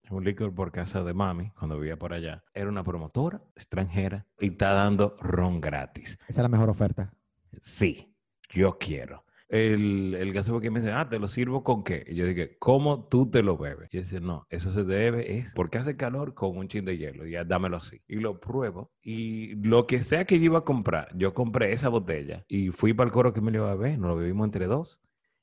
en 0.05 0.15
un 0.15 0.25
licor 0.25 0.55
por 0.55 0.71
casa 0.71 1.03
de 1.03 1.15
mami 1.15 1.51
cuando 1.51 1.77
vivía 1.77 1.99
por 1.99 2.13
allá. 2.13 2.45
Era 2.55 2.69
una 2.69 2.85
promotora 2.85 3.43
extranjera 3.57 4.25
y 4.39 4.51
está 4.51 4.73
dando 4.73 5.17
ron 5.21 5.61
gratis. 5.61 6.13
esa 6.29 6.41
es 6.41 6.43
la 6.45 6.49
mejor 6.49 6.71
oferta. 6.71 7.13
Sí, 7.61 8.15
yo 8.51 8.79
quiero. 8.79 9.24
El, 9.49 10.15
el 10.15 10.33
que 10.33 10.71
me 10.71 10.81
dice, 10.81 10.93
ah, 10.93 11.09
¿te 11.09 11.19
lo 11.19 11.29
sirvo 11.29 11.63
con 11.63 11.85
qué? 11.85 12.05
Y 12.09 12.15
yo 12.15 12.27
dije, 12.27 12.57
¿cómo 12.59 13.09
tú 13.09 13.31
te 13.31 13.43
lo 13.43 13.59
bebes? 13.59 13.93
Y 13.93 13.99
decía, 13.99 14.21
no, 14.21 14.47
eso 14.49 14.73
se 14.73 14.85
debe, 14.85 15.39
es 15.39 15.53
porque 15.55 15.79
hace 15.79 15.97
calor 15.97 16.35
con 16.35 16.57
un 16.57 16.69
chin 16.69 16.85
de 16.85 16.97
hielo, 16.97 17.27
ya 17.27 17.45
dámelo 17.45 17.77
así. 17.77 18.01
Y 18.09 18.17
lo 18.17 18.41
pruebo. 18.41 18.91
Y 19.03 19.55
lo 19.57 19.87
que 19.87 20.03
sea 20.03 20.25
que 20.25 20.39
yo 20.39 20.47
iba 20.47 20.61
a 20.61 20.65
comprar, 20.65 21.09
yo 21.17 21.35
compré 21.35 21.73
esa 21.73 21.89
botella 21.89 22.45
y 22.49 22.71
fui 22.71 22.95
para 22.95 23.07
el 23.07 23.13
coro 23.13 23.33
que 23.33 23.41
me 23.41 23.51
lo 23.51 23.59
iba 23.59 23.73
a 23.73 23.75
beber, 23.75 23.99
nos 23.99 24.11
lo 24.11 24.17
bebimos 24.17 24.47
entre 24.47 24.67
dos. 24.67 24.99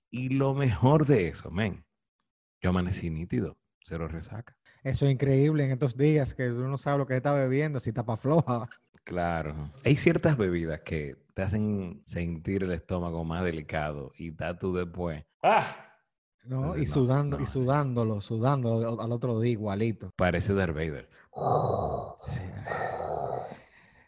Y 0.09 0.29
lo 0.29 0.53
mejor 0.53 1.05
de 1.05 1.27
eso, 1.29 1.51
men, 1.51 1.85
yo 2.59 2.71
amanecí 2.71 3.09
nítido, 3.09 3.57
cero 3.81 4.07
resaca. 4.07 4.57
Eso 4.83 5.05
es 5.05 5.11
increíble 5.11 5.63
en 5.63 5.71
estos 5.71 5.95
días 5.95 6.33
que 6.33 6.49
uno 6.49 6.67
no 6.67 6.77
sabe 6.77 6.97
lo 6.97 7.05
que 7.05 7.15
está 7.15 7.33
bebiendo, 7.33 7.79
si 7.79 7.93
tapa 7.93 8.17
floja. 8.17 8.67
Claro. 9.03 9.69
Hay 9.83 9.95
ciertas 9.95 10.37
bebidas 10.37 10.81
que 10.81 11.15
te 11.33 11.41
hacen 11.41 12.03
sentir 12.05 12.63
el 12.63 12.71
estómago 12.71 13.23
más 13.23 13.43
delicado 13.43 14.11
y 14.17 14.29
está 14.29 14.57
tú 14.57 14.73
después. 14.73 15.23
¡Ah! 15.43 15.65
¿no? 16.43 16.77
Y 16.77 16.85
sudando, 16.85 17.37
no, 17.37 17.43
y 17.43 17.45
sí. 17.45 17.53
sudándolo, 17.53 18.21
sudándolo 18.21 19.01
al 19.01 19.11
otro 19.11 19.39
día 19.39 19.51
igualito. 19.51 20.11
Parece 20.15 20.53
Darth 20.53 20.73
Vader. 20.73 21.09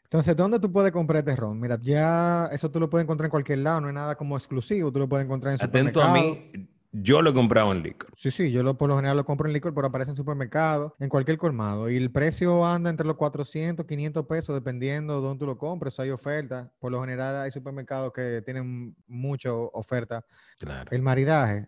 Entonces, 0.04 0.36
¿dónde 0.36 0.60
tú 0.60 0.72
puedes 0.72 0.92
comprar 0.92 1.20
este 1.20 1.36
ron? 1.36 1.60
Mira, 1.60 1.80
ya 1.82 2.48
eso 2.52 2.70
tú 2.70 2.80
lo 2.80 2.90
puedes 2.90 3.04
encontrar 3.04 3.28
en 3.28 3.32
cualquier 3.32 3.60
lado, 3.60 3.82
no 3.82 3.88
es 3.88 3.94
nada 3.96 4.16
como 4.16 4.38
exclusivo, 4.38 4.92
tú 4.92 5.00
lo 5.00 5.10
puedes 5.10 5.26
encontrar 5.26 5.54
en 5.56 5.64
Atento 5.64 6.02
a 6.02 6.08
supermercado. 6.08 6.36
mí, 6.54 6.70
Yo 6.96 7.24
lo 7.24 7.32
he 7.32 7.34
comprado 7.34 7.72
en 7.72 7.82
licor. 7.82 8.12
Sí, 8.16 8.30
sí, 8.30 8.52
yo 8.52 8.62
lo, 8.62 8.78
por 8.78 8.88
lo 8.88 8.96
general 8.96 9.18
lo 9.18 9.26
compro 9.26 9.48
en 9.48 9.54
licor, 9.54 9.74
pero 9.74 9.88
aparece 9.88 10.12
en 10.12 10.16
supermercado, 10.16 10.96
en 11.00 11.10
cualquier 11.10 11.40
colmado. 11.40 11.90
Y 11.90 11.98
el 11.98 12.12
precio 12.12 12.64
anda 12.66 12.92
entre 12.92 13.08
los 13.08 13.16
400, 13.18 13.84
500 13.88 14.26
pesos, 14.28 14.54
dependiendo 14.54 15.16
de 15.16 15.22
dónde 15.22 15.40
tú 15.40 15.48
lo 15.48 15.58
compres. 15.58 16.00
Hay 16.00 16.12
ofertas. 16.12 16.70
Por 16.80 16.92
lo 16.92 17.02
general 17.02 17.38
hay 17.38 17.50
supermercados 17.50 18.14
que 18.14 18.44
tienen 18.46 18.96
mucha 19.08 19.52
oferta. 19.54 20.24
Claro. 20.60 20.92
El 20.92 21.02
maridaje 21.02 21.68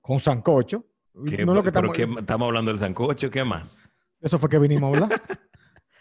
con 0.00 0.20
sancocho. 0.20 0.86
¿Qué- 1.28 1.44
no 1.44 1.52
lo 1.52 1.62
que 1.62 1.70
pero 1.70 1.92
estamos... 1.92 1.96
qué- 2.16 2.20
estamos 2.20 2.46
hablando 2.46 2.70
del 2.70 2.78
sancocho, 2.78 3.30
¿qué 3.30 3.44
más? 3.44 3.90
Eso 4.22 4.38
fue 4.38 4.48
que 4.48 4.58
vinimos 4.58 4.84
a 4.84 4.94
hablar. 5.04 5.22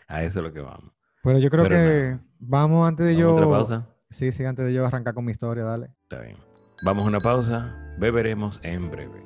A 0.08 0.24
eso 0.24 0.40
es 0.40 0.46
lo 0.46 0.54
que 0.54 0.62
vamos. 0.62 0.94
Pero 1.24 1.40
yo 1.40 1.50
creo 1.50 1.64
Pero 1.64 1.76
que 1.76 2.20
vamos 2.40 2.88
antes 2.88 3.06
de 3.06 3.14
¿Vamos 3.16 3.26
a 3.26 3.30
yo... 3.30 3.36
otra 3.36 3.50
pausa? 3.50 3.90
Sí, 4.10 4.32
sí, 4.32 4.46
antes 4.46 4.66
de 4.66 4.72
yo 4.74 4.86
arrancar 4.86 5.14
con 5.14 5.26
mi 5.26 5.32
historia, 5.32 5.64
dale. 5.64 5.88
Está 6.04 6.22
bien. 6.22 6.38
Vamos 6.86 7.04
a 7.04 7.08
una 7.08 7.20
pausa. 7.20 7.82
Beberemos 7.98 8.60
en 8.64 8.92
breve. 8.92 9.24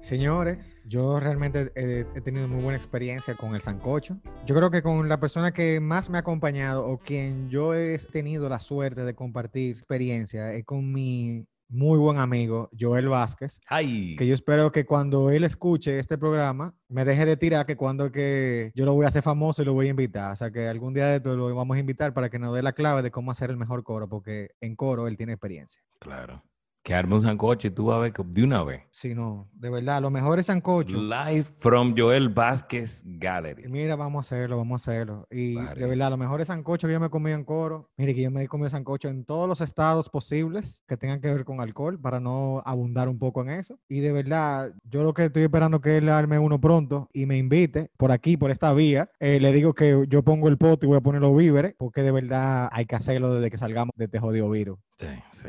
Señores, 0.00 0.58
yo 0.84 1.18
realmente 1.18 1.72
he, 1.74 2.06
he 2.14 2.20
tenido 2.20 2.46
muy 2.46 2.62
buena 2.62 2.76
experiencia 2.76 3.34
con 3.36 3.56
el 3.56 3.60
sancocho. 3.60 4.20
Yo 4.46 4.54
creo 4.54 4.70
que 4.70 4.80
con 4.80 5.08
la 5.08 5.18
persona 5.18 5.52
que 5.52 5.80
más 5.80 6.10
me 6.10 6.18
ha 6.18 6.20
acompañado 6.20 6.86
o 6.86 6.98
quien 6.98 7.48
yo 7.50 7.74
he 7.74 7.98
tenido 7.98 8.48
la 8.48 8.60
suerte 8.60 9.04
de 9.04 9.14
compartir 9.14 9.76
experiencia 9.76 10.52
es 10.52 10.64
con 10.64 10.92
mi 10.92 11.44
muy 11.68 11.98
buen 11.98 12.18
amigo 12.18 12.70
Joel 12.78 13.08
Vázquez. 13.08 13.60
¡Ay! 13.66 14.16
Que 14.16 14.26
yo 14.26 14.34
espero 14.34 14.72
que 14.72 14.86
cuando 14.86 15.30
él 15.30 15.44
escuche 15.44 15.98
este 15.98 16.18
programa 16.18 16.74
me 16.88 17.04
deje 17.04 17.24
de 17.24 17.36
tirar 17.36 17.66
que 17.66 17.76
cuando 17.76 18.10
que 18.12 18.72
yo 18.74 18.84
lo 18.84 18.94
voy 18.94 19.04
a 19.04 19.08
hacer 19.08 19.22
famoso 19.22 19.62
y 19.62 19.64
lo 19.64 19.74
voy 19.74 19.86
a 19.86 19.90
invitar. 19.90 20.32
O 20.32 20.36
sea 20.36 20.50
que 20.50 20.68
algún 20.68 20.94
día 20.94 21.06
de 21.06 21.16
esto 21.16 21.34
lo 21.36 21.54
vamos 21.54 21.76
a 21.76 21.80
invitar 21.80 22.14
para 22.14 22.30
que 22.30 22.38
nos 22.38 22.54
dé 22.54 22.62
la 22.62 22.72
clave 22.72 23.02
de 23.02 23.10
cómo 23.10 23.30
hacer 23.30 23.50
el 23.50 23.56
mejor 23.56 23.82
coro, 23.82 24.08
porque 24.08 24.50
en 24.60 24.76
coro 24.76 25.08
él 25.08 25.16
tiene 25.16 25.32
experiencia. 25.32 25.82
Claro. 25.98 26.42
Que 26.86 26.94
arme 26.94 27.16
un 27.16 27.22
sancocho 27.22 27.66
y 27.66 27.72
tú 27.72 27.86
vas 27.86 27.96
a 27.96 27.98
ver 27.98 28.12
que 28.12 28.22
de 28.22 28.44
una 28.44 28.62
vez. 28.62 28.84
Si 28.92 29.12
no, 29.12 29.50
de 29.54 29.70
verdad, 29.70 30.00
lo 30.00 30.08
mejor 30.08 30.38
es 30.38 30.46
sancocho. 30.46 30.96
Live 30.96 31.46
from 31.58 31.96
Joel 31.98 32.28
Vázquez 32.28 33.02
Gallery. 33.04 33.66
Mira, 33.68 33.96
vamos 33.96 34.18
a 34.18 34.36
hacerlo, 34.36 34.56
vamos 34.56 34.86
a 34.86 34.92
hacerlo. 34.92 35.26
Y 35.28 35.56
Vale. 35.56 35.80
de 35.80 35.84
verdad, 35.88 36.10
lo 36.10 36.16
mejor 36.16 36.40
es 36.40 36.46
sancocho 36.46 36.86
que 36.86 36.92
yo 36.92 37.00
me 37.00 37.06
he 37.06 37.10
comido 37.10 37.36
en 37.36 37.42
coro. 37.42 37.90
Mire, 37.96 38.14
que 38.14 38.22
yo 38.22 38.30
me 38.30 38.44
he 38.44 38.46
comido 38.46 38.70
sancocho 38.70 39.08
en 39.08 39.24
todos 39.24 39.48
los 39.48 39.60
estados 39.62 40.08
posibles 40.08 40.84
que 40.86 40.96
tengan 40.96 41.20
que 41.20 41.34
ver 41.34 41.44
con 41.44 41.60
alcohol 41.60 41.98
para 42.00 42.20
no 42.20 42.62
abundar 42.64 43.08
un 43.08 43.18
poco 43.18 43.42
en 43.42 43.50
eso. 43.50 43.80
Y 43.88 43.98
de 43.98 44.12
verdad, 44.12 44.72
yo 44.84 45.02
lo 45.02 45.12
que 45.12 45.24
estoy 45.24 45.42
esperando 45.42 45.80
que 45.80 45.96
él 45.96 46.08
arme 46.08 46.38
uno 46.38 46.60
pronto 46.60 47.10
y 47.12 47.26
me 47.26 47.36
invite 47.36 47.90
por 47.96 48.12
aquí, 48.12 48.36
por 48.36 48.52
esta 48.52 48.72
vía. 48.72 49.10
Eh, 49.18 49.40
le 49.40 49.52
digo 49.52 49.74
que 49.74 50.04
yo 50.08 50.22
pongo 50.22 50.46
el 50.46 50.56
pote 50.56 50.86
y 50.86 50.88
voy 50.88 50.98
a 50.98 51.00
poner 51.00 51.20
los 51.20 51.36
víveres 51.36 51.74
porque 51.76 52.02
de 52.02 52.12
verdad 52.12 52.68
hay 52.70 52.86
que 52.86 52.94
hacerlo 52.94 53.34
desde 53.34 53.50
que 53.50 53.58
salgamos 53.58 53.90
de 53.96 54.04
este 54.04 54.20
jodido 54.20 54.48
virus. 54.48 54.78
Sí, 54.98 55.08
sí. 55.32 55.48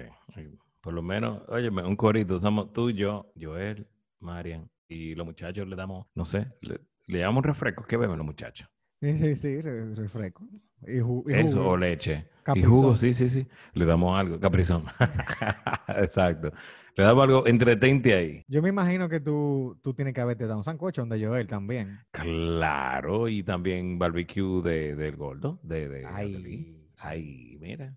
Por 0.82 0.94
lo 0.94 1.02
menos, 1.02 1.42
óyeme, 1.50 1.84
un 1.84 1.96
corito. 1.96 2.40
Somos 2.40 2.72
tú, 2.74 2.90
yo, 2.92 3.32
Joel, 3.40 3.88
Marian. 4.20 4.70
Y 4.88 5.16
los 5.16 5.26
muchachos 5.26 5.68
le 5.68 5.76
damos, 5.76 6.08
no 6.16 6.24
sé, 6.26 6.48
le, 6.62 6.80
le 7.08 7.20
damos 7.20 7.46
refresco. 7.46 7.84
¿Qué 7.84 7.98
beben 7.98 8.18
los 8.18 8.26
muchachos? 8.26 8.70
Sí, 9.02 9.18
sí, 9.18 9.36
sí, 9.36 9.62
re- 9.62 9.94
refresco. 9.96 10.48
Y, 10.84 11.00
ju- 11.00 11.24
y 11.28 11.34
Eso, 11.34 11.58
jugo. 11.58 11.70
o 11.72 11.78
leche. 11.78 12.28
Y 12.40 12.44
Caprizón. 12.44 12.72
jugo, 12.72 12.96
sí, 12.96 13.14
sí, 13.14 13.28
sí. 13.30 13.46
Le 13.74 13.86
damos 13.86 14.18
algo. 14.18 14.40
Caprizón. 14.40 14.86
Exacto. 15.90 16.52
Le 16.96 17.04
damos 17.04 17.24
algo, 17.26 17.46
entretente 17.48 18.14
ahí. 18.14 18.44
Yo 18.48 18.62
me 18.62 18.70
imagino 18.70 19.10
que 19.10 19.20
tú, 19.20 19.78
tú 19.84 19.94
tienes 19.94 20.14
que 20.14 20.22
haberte 20.22 20.46
dado 20.48 20.58
un 20.60 20.64
sancocho 20.64 21.02
donde 21.02 21.24
Joel 21.24 21.46
también. 21.48 22.00
Claro, 22.12 23.28
y 23.28 23.44
también 23.44 24.00
barbecue 24.00 24.62
de, 24.64 24.96
del 24.96 25.16
gordo, 25.16 25.60
de, 25.64 25.88
de. 25.90 26.06
Ay. 26.08 26.90
Ay, 26.98 27.58
mira. 27.60 27.96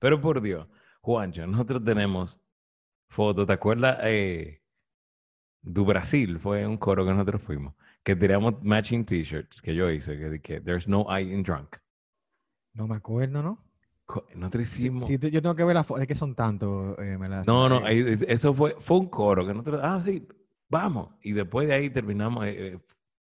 Pero 0.00 0.20
por 0.20 0.40
Dios, 0.40 0.66
Juancho, 1.04 1.46
nosotros 1.46 1.84
tenemos 1.84 2.40
fotos, 3.10 3.46
¿te 3.46 3.52
acuerdas? 3.52 3.98
Eh, 4.04 4.62
do 5.60 5.84
Brasil 5.84 6.38
fue 6.38 6.66
un 6.66 6.78
coro 6.78 7.04
que 7.04 7.12
nosotros 7.12 7.42
fuimos, 7.42 7.74
que 8.02 8.16
tiramos 8.16 8.54
matching 8.62 9.04
t-shirts 9.04 9.60
que 9.60 9.74
yo 9.74 9.90
hice, 9.90 10.18
que, 10.18 10.40
que 10.40 10.60
There's 10.62 10.88
no 10.88 11.06
I 11.10 11.30
in 11.30 11.42
drunk. 11.42 11.76
No 12.72 12.88
me 12.88 12.96
acuerdo, 12.96 13.42
¿no? 13.42 13.62
Nosotros 14.34 14.62
hicimos... 14.62 15.04
sí, 15.04 15.18
yo 15.18 15.42
tengo 15.42 15.54
que 15.54 15.64
ver 15.64 15.74
la 15.74 15.84
foto. 15.84 16.00
Es 16.00 16.08
que 16.08 16.14
son 16.14 16.34
tantos, 16.34 16.98
eh, 16.98 17.18
No, 17.46 17.68
no, 17.68 17.80
eh, 17.80 17.82
ahí- 17.84 18.18
eso 18.26 18.54
fue, 18.54 18.74
fue 18.80 18.98
un 18.98 19.10
coro 19.10 19.46
que 19.46 19.52
nosotros, 19.52 19.82
ah, 19.84 20.00
sí, 20.02 20.26
vamos. 20.70 21.10
Y 21.20 21.32
después 21.32 21.68
de 21.68 21.74
ahí 21.74 21.90
terminamos, 21.90 22.46
eh, 22.46 22.80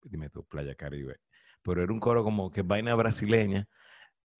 dime 0.04 0.30
tú, 0.30 0.42
Playa 0.44 0.74
Caribe. 0.74 1.20
Pero 1.60 1.82
era 1.82 1.92
un 1.92 2.00
coro 2.00 2.24
como 2.24 2.50
que 2.50 2.62
vaina 2.62 2.94
brasileña 2.94 3.68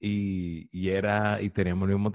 y, 0.00 0.68
y 0.70 0.90
era, 0.90 1.40
y 1.42 1.50
teníamos 1.50 1.88
el 1.88 1.96
mismo. 1.96 2.12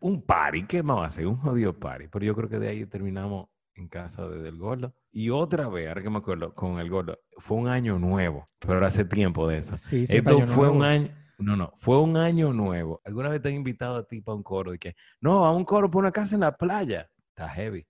Un 0.00 0.22
party, 0.22 0.64
¿qué 0.66 0.82
más 0.82 0.98
va 0.98 1.06
a 1.06 1.10
ser? 1.10 1.26
Un 1.26 1.36
jodido 1.36 1.78
party. 1.78 2.08
Pero 2.08 2.24
yo 2.24 2.34
creo 2.34 2.48
que 2.48 2.58
de 2.58 2.68
ahí 2.68 2.86
terminamos 2.86 3.48
en 3.74 3.88
casa 3.88 4.28
de 4.28 4.42
Del 4.42 4.58
Gordo. 4.58 4.94
Y 5.10 5.30
otra 5.30 5.68
vez, 5.68 5.88
ahora 5.88 6.02
que 6.02 6.10
me 6.10 6.18
acuerdo, 6.18 6.54
con 6.54 6.78
El 6.78 6.90
Gordo, 6.90 7.18
fue 7.38 7.56
un 7.58 7.68
año 7.68 7.98
nuevo, 7.98 8.44
pero 8.58 8.84
hace 8.84 9.04
tiempo 9.04 9.48
de 9.48 9.58
eso. 9.58 9.76
Sí, 9.76 10.06
siempre 10.06 10.34
Esto 10.34 10.46
fue 10.48 10.68
un 10.70 10.82
año, 10.84 11.08
no, 11.38 11.56
no, 11.56 11.72
fue 11.78 12.00
un 12.00 12.16
año 12.16 12.52
nuevo. 12.52 13.00
¿Alguna 13.04 13.28
vez 13.28 13.40
te 13.42 13.48
han 13.48 13.54
invitado 13.56 13.96
a 13.96 14.06
ti 14.06 14.20
para 14.20 14.36
un 14.36 14.42
coro 14.42 14.72
de 14.72 14.78
que, 14.78 14.94
no, 15.20 15.44
a 15.44 15.54
un 15.54 15.64
coro 15.64 15.90
por 15.90 16.02
una 16.02 16.12
casa 16.12 16.34
en 16.34 16.42
la 16.42 16.56
playa? 16.56 17.08
Está 17.30 17.48
heavy. 17.48 17.86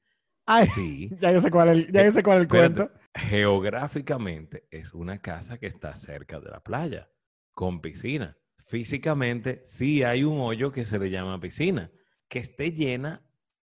Ay, 0.46 0.66
Sí. 0.68 1.10
ya 1.20 1.32
yo 1.32 1.40
sé 1.40 1.50
cuál 1.50 1.68
es 1.70 1.76
el, 1.76 1.92
ya 1.92 2.04
yo 2.04 2.12
sé 2.12 2.22
cuál 2.22 2.38
es 2.38 2.40
el 2.48 2.56
Espérate. 2.56 2.74
cuento. 2.74 3.00
Geográficamente 3.14 4.66
es 4.70 4.94
una 4.94 5.18
casa 5.18 5.58
que 5.58 5.66
está 5.66 5.96
cerca 5.96 6.40
de 6.40 6.50
la 6.50 6.60
playa, 6.60 7.08
con 7.52 7.80
piscina. 7.80 8.36
Físicamente 8.72 9.60
sí 9.66 10.02
hay 10.02 10.24
un 10.24 10.40
hoyo 10.40 10.72
que 10.72 10.86
se 10.86 10.98
le 10.98 11.10
llama 11.10 11.38
piscina. 11.38 11.90
Que 12.26 12.38
esté 12.38 12.72
llena 12.72 13.20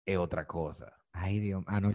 es 0.05 0.19
otra 0.19 0.45
cosa. 0.45 0.93
Ay, 1.11 1.39
Dios. 1.39 1.63
Ah, 1.65 1.81
no. 1.81 1.91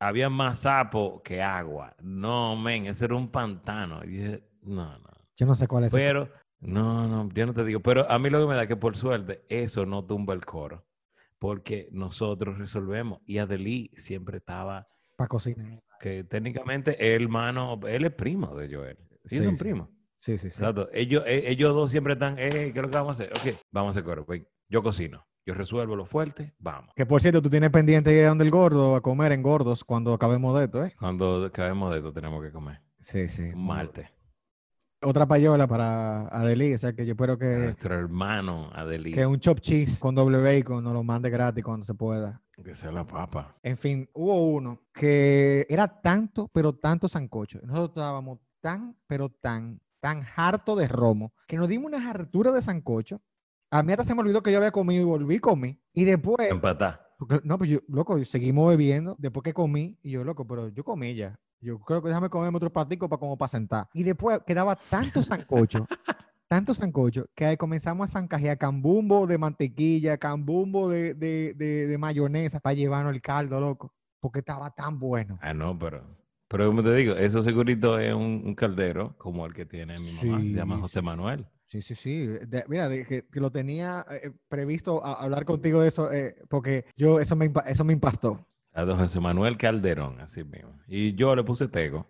Había 0.00 0.28
más 0.28 0.58
sapo 0.62 1.22
que 1.22 1.40
agua. 1.40 1.94
No, 2.02 2.56
men, 2.56 2.86
ese 2.86 3.04
era 3.04 3.14
un 3.14 3.30
pantano. 3.30 4.02
Y 4.02 4.08
dije, 4.08 4.44
no, 4.62 4.98
no. 4.98 5.08
Yo 5.36 5.46
no 5.46 5.54
sé 5.54 5.68
cuál 5.68 5.84
es. 5.84 5.92
Pero, 5.92 6.30
no, 6.58 7.06
no, 7.06 7.32
yo 7.32 7.46
no 7.46 7.54
te 7.54 7.64
digo. 7.64 7.78
Pero 7.78 8.10
a 8.10 8.18
mí 8.18 8.28
lo 8.28 8.40
que 8.40 8.48
me 8.48 8.56
da 8.56 8.66
que 8.66 8.74
por 8.74 8.96
suerte 8.96 9.44
eso 9.48 9.86
no 9.86 10.04
tumba 10.04 10.34
el 10.34 10.44
coro. 10.44 10.84
Porque 11.38 11.90
nosotros 11.92 12.58
resolvemos. 12.58 13.20
Y 13.24 13.38
Adelí 13.38 13.92
siempre 13.96 14.38
estaba, 14.38 14.88
Para 15.16 15.28
cocinar. 15.28 15.80
que 16.00 16.24
técnicamente 16.24 16.96
es 16.98 17.20
hermano, 17.22 17.78
él 17.86 18.04
es 18.04 18.12
primo 18.12 18.56
de 18.56 18.74
Joel. 18.74 18.98
Sí, 19.26 19.36
Sí, 19.36 19.44
son 19.44 19.56
sí. 19.56 19.62
primos. 19.62 19.88
Sí, 20.22 20.38
sí, 20.38 20.50
sí. 20.50 20.62
Exacto. 20.62 20.88
Ellos, 20.92 21.24
eh, 21.26 21.50
ellos 21.50 21.74
dos 21.74 21.90
siempre 21.90 22.12
están, 22.12 22.38
eh, 22.38 22.48
¿qué 22.48 22.68
es 22.68 22.76
lo 22.76 22.88
que 22.88 22.96
vamos 22.96 23.18
a 23.18 23.24
hacer? 23.24 23.32
Ok, 23.36 23.58
vamos 23.72 23.88
a 23.88 23.90
hacer 23.90 24.04
coro. 24.04 24.24
Ven, 24.24 24.46
yo 24.68 24.80
cocino. 24.80 25.26
Yo 25.44 25.54
resuelvo 25.54 25.96
lo 25.96 26.06
fuerte, 26.06 26.54
vamos. 26.60 26.92
Que 26.94 27.04
por 27.04 27.20
cierto, 27.20 27.42
tú 27.42 27.50
tienes 27.50 27.70
pendiente 27.70 28.16
ir 28.16 28.26
a 28.26 28.28
donde 28.28 28.44
el 28.44 28.52
gordo 28.52 28.94
a 28.94 29.00
comer 29.00 29.32
en 29.32 29.42
gordos 29.42 29.82
cuando 29.82 30.14
acabemos 30.14 30.56
de 30.56 30.66
esto, 30.66 30.84
¿eh? 30.84 30.94
Cuando 30.96 31.44
acabemos 31.46 31.90
de 31.90 31.96
esto 31.96 32.12
tenemos 32.12 32.40
que 32.40 32.52
comer. 32.52 32.80
Sí, 33.00 33.26
sí. 33.26 33.50
Un 33.52 33.66
martes. 33.66 34.06
Otra 35.02 35.26
payola 35.26 35.66
para 35.66 36.28
Adelí, 36.28 36.72
o 36.74 36.78
sea 36.78 36.92
que 36.92 37.04
yo 37.04 37.14
espero 37.14 37.36
que, 37.36 37.56
Nuestro 37.56 37.96
hermano 37.96 38.70
Adelí. 38.72 39.10
que 39.10 39.26
un 39.26 39.40
chop 39.40 39.58
cheese 39.58 39.98
con 39.98 40.14
doble 40.14 40.40
bacon 40.40 40.84
nos 40.84 40.92
lo 40.92 41.02
mande 41.02 41.30
gratis 41.30 41.64
cuando 41.64 41.84
se 41.84 41.94
pueda. 41.94 42.40
Que 42.62 42.76
sea 42.76 42.92
la 42.92 43.04
papa. 43.04 43.56
En 43.64 43.76
fin, 43.76 44.08
hubo 44.12 44.46
uno 44.46 44.82
que 44.94 45.66
era 45.68 46.00
tanto, 46.00 46.46
pero 46.54 46.74
tanto 46.74 47.08
sancocho. 47.08 47.58
Nosotros 47.64 47.88
estábamos 47.88 48.38
tan, 48.60 48.96
pero 49.08 49.28
tan, 49.28 49.80
tan 50.02 50.22
harto 50.36 50.74
de 50.74 50.88
romo 50.88 51.32
que 51.46 51.56
nos 51.56 51.68
dimos 51.68 51.86
una 51.86 52.10
hartura 52.10 52.50
de 52.50 52.60
sancocho. 52.60 53.22
A 53.70 53.82
mí 53.82 53.92
hasta 53.92 54.04
se 54.04 54.14
me 54.14 54.20
olvidó 54.20 54.42
que 54.42 54.50
yo 54.50 54.58
había 54.58 54.72
comido 54.72 55.00
y 55.00 55.04
volví 55.04 55.36
a 55.36 55.40
comer. 55.40 55.78
Y 55.94 56.04
después, 56.04 56.50
Empatá. 56.50 57.00
no, 57.44 57.56
pues 57.56 57.70
yo, 57.70 57.78
loco, 57.88 58.22
seguimos 58.24 58.68
bebiendo 58.68 59.14
después 59.18 59.44
que 59.44 59.54
comí. 59.54 59.96
Y 60.02 60.10
yo, 60.10 60.24
loco, 60.24 60.46
pero 60.46 60.68
yo 60.68 60.84
comí 60.84 61.14
ya. 61.14 61.38
Yo 61.60 61.78
creo 61.78 62.02
que 62.02 62.08
déjame 62.08 62.28
comerme 62.28 62.56
otro 62.56 62.72
platico 62.72 63.08
para 63.08 63.20
como 63.20 63.38
para 63.38 63.48
sentar. 63.48 63.88
Y 63.94 64.02
después 64.02 64.40
quedaba 64.44 64.74
tanto 64.76 65.22
sancocho, 65.22 65.86
tanto 66.48 66.74
sancocho, 66.74 67.26
que 67.36 67.46
ahí 67.46 67.56
comenzamos 67.56 68.10
a 68.10 68.12
zancajear 68.20 68.58
cambumbo 68.58 69.28
de 69.28 69.38
mantequilla, 69.38 70.18
cambumbo 70.18 70.88
de, 70.88 71.14
de, 71.14 71.54
de, 71.54 71.86
de 71.86 71.98
mayonesa 71.98 72.58
para 72.58 72.74
llevarnos 72.74 73.14
el 73.14 73.22
caldo, 73.22 73.60
loco. 73.60 73.94
Porque 74.20 74.40
estaba 74.40 74.70
tan 74.70 74.98
bueno. 74.98 75.38
Ah, 75.40 75.54
no, 75.54 75.78
pero. 75.78 76.04
Pero 76.52 76.66
como 76.68 76.82
te 76.82 76.94
digo, 76.94 77.14
eso 77.16 77.42
segurito 77.42 77.98
es 77.98 78.14
un, 78.14 78.42
un 78.44 78.54
caldero 78.54 79.14
como 79.18 79.44
el 79.46 79.52
que 79.54 79.66
tiene 79.66 79.98
mi 79.98 80.12
mamá. 80.12 80.40
se 80.40 80.46
llama 80.52 80.78
José 80.78 81.00
sí. 81.00 81.04
Manuel. 81.04 81.46
Sí, 81.66 81.80
sí, 81.82 81.94
sí. 81.94 82.26
De- 82.26 82.64
mira, 82.68 82.88
de 82.88 83.04
que, 83.04 83.24
que 83.26 83.40
lo 83.40 83.50
tenía 83.50 84.04
eh, 84.10 84.30
previsto 84.48 85.04
a- 85.04 85.22
hablar 85.24 85.44
contigo 85.46 85.80
de 85.80 85.88
eso, 85.88 86.12
eh, 86.12 86.36
porque 86.48 86.84
yo, 86.96 87.18
eso 87.18 87.34
me, 87.34 87.50
eso 87.66 87.84
me 87.84 87.94
impastó. 87.94 88.46
A 88.74 88.84
don 88.84 88.98
José 88.98 89.18
Manuel 89.20 89.56
Calderón, 89.56 90.20
así 90.20 90.44
mismo. 90.44 90.78
Y 90.86 91.14
yo 91.14 91.34
le 91.34 91.42
puse 91.44 91.68
Tego, 91.68 92.06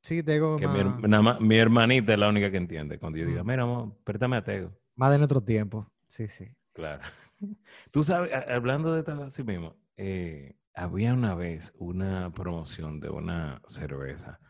Sí, 0.00 0.22
tengo 0.22 0.56
que 0.58 0.68
mi, 0.68 0.84
nada 1.08 1.38
hermanita 1.50 2.12
es 2.12 2.18
la 2.18 2.28
única 2.28 2.50
que 2.50 2.58
entiende. 2.58 2.98
Cuando 2.98 3.18
yo 3.18 3.26
diga, 3.26 3.42
Mm. 3.42 3.46
mira, 3.46 3.62
amor, 3.62 3.96
préstame 4.04 4.36
a 4.36 4.44
Tego. 4.44 4.70
más 4.96 5.10
de 5.10 5.18
nuestro 5.18 5.40
tiempo. 5.40 5.90
Sí, 6.06 6.28
sí. 6.28 6.44
Claro. 6.74 7.02
Tú 7.90 8.04
sabes, 8.04 8.30
hablando 8.48 8.92
de 8.94 9.02
tal 9.02 9.22
así 9.22 9.42
mismo, 9.42 9.74
eh, 9.96 10.54
había 10.74 11.14
una 11.14 11.34
vez 11.34 11.72
una 11.78 12.32
promoción 12.32 13.00
de 13.00 13.10
una 13.10 13.60
cerveza, 13.68 14.40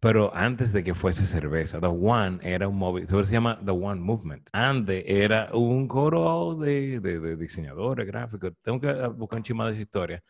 Pero 0.00 0.34
antes 0.34 0.72
de 0.72 0.84
que 0.84 0.94
fuese 0.94 1.26
cerveza, 1.26 1.80
The 1.80 1.86
One 1.88 2.40
era 2.42 2.68
un 2.68 2.76
movimiento, 2.78 3.24
se 3.24 3.32
llama 3.32 3.60
The 3.64 3.72
One 3.72 4.00
Movement. 4.00 4.48
Antes 4.52 5.04
era 5.06 5.50
un 5.54 5.88
coro 5.88 6.56
de, 6.56 7.00
de, 7.00 7.20
de 7.20 7.36
diseñadores 7.36 8.06
gráficos. 8.06 8.52
Tengo 8.62 8.80
que 8.80 8.88
ah, 8.90 9.08
buscar 9.08 9.38
un 9.38 9.44
chima 9.44 9.66
de 9.66 9.72
esa 9.74 9.82
historia, 9.82 10.22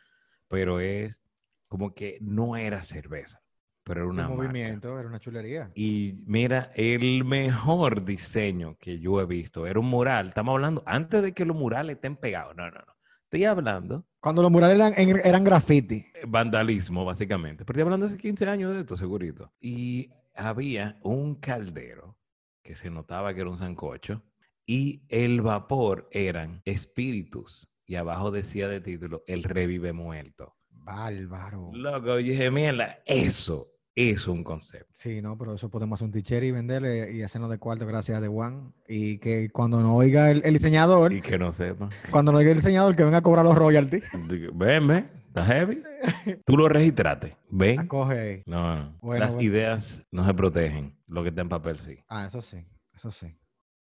pero 0.48 0.80
es 0.80 1.22
como 1.68 1.94
que 1.94 2.18
no 2.22 2.56
era 2.56 2.82
cerveza, 2.82 3.40
pero 3.84 4.02
era 4.02 4.10
una 4.10 4.28
Un 4.28 4.36
marca. 4.36 4.64
movimiento, 4.68 4.98
era 4.98 5.08
una 5.08 5.18
chulería. 5.20 5.74
Y 5.74 6.14
mira, 6.26 6.70
el 6.74 7.24
mejor 7.24 8.04
diseño 8.04 8.76
que 8.78 8.98
yo 9.00 9.20
he 9.20 9.26
visto 9.26 9.66
era 9.66 9.80
un 9.80 9.86
mural. 9.86 10.28
Estamos 10.28 10.52
hablando 10.54 10.82
antes 10.86 11.22
de 11.22 11.32
que 11.34 11.44
los 11.44 11.56
murales 11.56 11.96
estén 11.96 12.16
pegados. 12.16 12.56
No, 12.56 12.70
no, 12.70 12.78
no. 12.80 12.94
Estoy 13.32 13.44
hablando 13.44 14.04
Cuando 14.18 14.42
los 14.42 14.50
murales 14.50 14.76
eran, 14.76 15.20
eran 15.24 15.44
graffiti. 15.44 16.04
eh, 16.14 16.24
vandalismo, 16.26 17.04
básicamente. 17.04 17.64
Pero 17.64 17.74
estoy 17.74 17.82
hablando 17.82 18.06
hace 18.06 18.16
15 18.18 18.44
años 18.48 18.74
de 18.74 18.80
esto, 18.80 18.96
segurito. 18.96 19.52
Y 19.60 20.10
había 20.34 20.98
un 21.04 21.36
caldero 21.36 22.18
que 22.64 22.74
se 22.74 22.90
notaba 22.90 23.32
que 23.32 23.42
era 23.42 23.50
un 23.50 23.56
sancocho 23.56 24.24
y 24.66 25.04
el 25.08 25.42
vapor 25.42 26.08
eran 26.10 26.60
espíritus. 26.64 27.70
Y 27.86 27.94
abajo 27.94 28.32
decía 28.32 28.66
de 28.66 28.80
título, 28.80 29.22
el 29.28 29.44
revive 29.44 29.92
muerto. 29.92 30.56
Bárbaro. 30.68 31.70
Loco, 31.72 32.06
yo 32.06 32.16
dije, 32.16 32.50
mierda, 32.50 32.98
eso 33.06 33.70
es 34.08 34.26
un 34.26 34.42
concepto. 34.42 34.88
Sí, 34.92 35.20
no, 35.20 35.36
pero 35.36 35.54
eso 35.54 35.68
podemos 35.68 35.98
hacer 35.98 36.06
un 36.06 36.12
t-shirt 36.12 36.44
y 36.44 36.50
venderle 36.52 37.12
y 37.12 37.22
hacernos 37.22 37.50
de 37.50 37.58
cuarto 37.58 37.86
gracias 37.86 38.16
a 38.16 38.20
The 38.22 38.28
One. 38.28 38.72
Y 38.88 39.18
que 39.18 39.50
cuando 39.50 39.80
nos 39.82 39.92
oiga 39.92 40.30
el, 40.30 40.40
el 40.44 40.54
diseñador, 40.54 41.12
Y 41.12 41.20
que 41.20 41.38
no 41.38 41.52
sepa. 41.52 41.88
cuando 42.10 42.32
nos 42.32 42.38
oiga 42.40 42.52
el 42.52 42.56
diseñador, 42.58 42.96
que 42.96 43.04
venga 43.04 43.18
a 43.18 43.22
cobrar 43.22 43.44
los 43.44 43.54
royalties. 43.56 44.04
Ven, 44.54 44.86
ven, 44.86 45.10
está 45.28 45.44
heavy. 45.44 45.82
Tú 46.46 46.56
lo 46.56 46.68
registraste. 46.68 47.36
Ven. 47.50 47.78
Acoge 47.80 48.18
ahí. 48.18 48.42
No, 48.46 48.76
no. 48.76 48.98
Bueno, 49.02 49.24
Las 49.24 49.34
bueno. 49.34 49.50
ideas 49.50 50.02
no 50.10 50.24
se 50.26 50.32
protegen. 50.34 50.96
Lo 51.06 51.22
que 51.22 51.28
está 51.28 51.42
en 51.42 51.48
papel 51.48 51.78
sí. 51.78 51.98
Ah, 52.08 52.24
eso 52.26 52.40
sí, 52.40 52.64
eso 52.94 53.10
sí. 53.10 53.36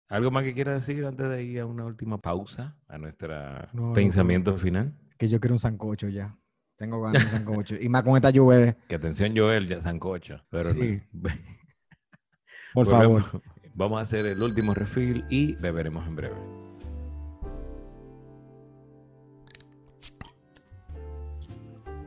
¿Algo 0.10 0.30
más 0.32 0.44
que 0.44 0.54
quieras 0.54 0.86
decir 0.86 1.06
antes 1.06 1.30
de 1.30 1.44
ir 1.44 1.60
a 1.62 1.66
una 1.66 1.86
última 1.86 2.18
pausa 2.18 2.76
a 2.90 2.98
nuestro 2.98 3.30
No, 3.74 3.90
no, 3.90 3.94
pensamiento 3.94 4.58
final? 4.58 4.94
Que 5.18 5.30
yo 5.30 5.40
quiero 5.40 5.56
un 5.56 5.60
sancocho 5.60 6.10
ya. 6.10 6.36
Tengo 6.82 7.00
ganas 7.00 7.26
de 7.26 7.30
sancocho. 7.30 7.76
Y 7.80 7.88
más 7.90 8.02
con 8.02 8.16
esta 8.16 8.32
lluvia. 8.32 8.76
Que 8.88 8.96
atención, 8.96 9.38
Joel, 9.38 9.68
ya 9.68 9.80
sancocho. 9.82 10.42
Pero 10.50 10.74
no. 10.74 10.80
Sí. 10.82 11.00
Por 12.74 12.88
Volvemos. 12.88 13.24
favor. 13.24 13.44
Vamos 13.76 14.00
a 14.00 14.02
hacer 14.02 14.26
el 14.26 14.42
último 14.42 14.74
refill 14.74 15.24
y 15.30 15.54
beberemos 15.62 16.08
en 16.08 16.16
breve. 16.16 16.36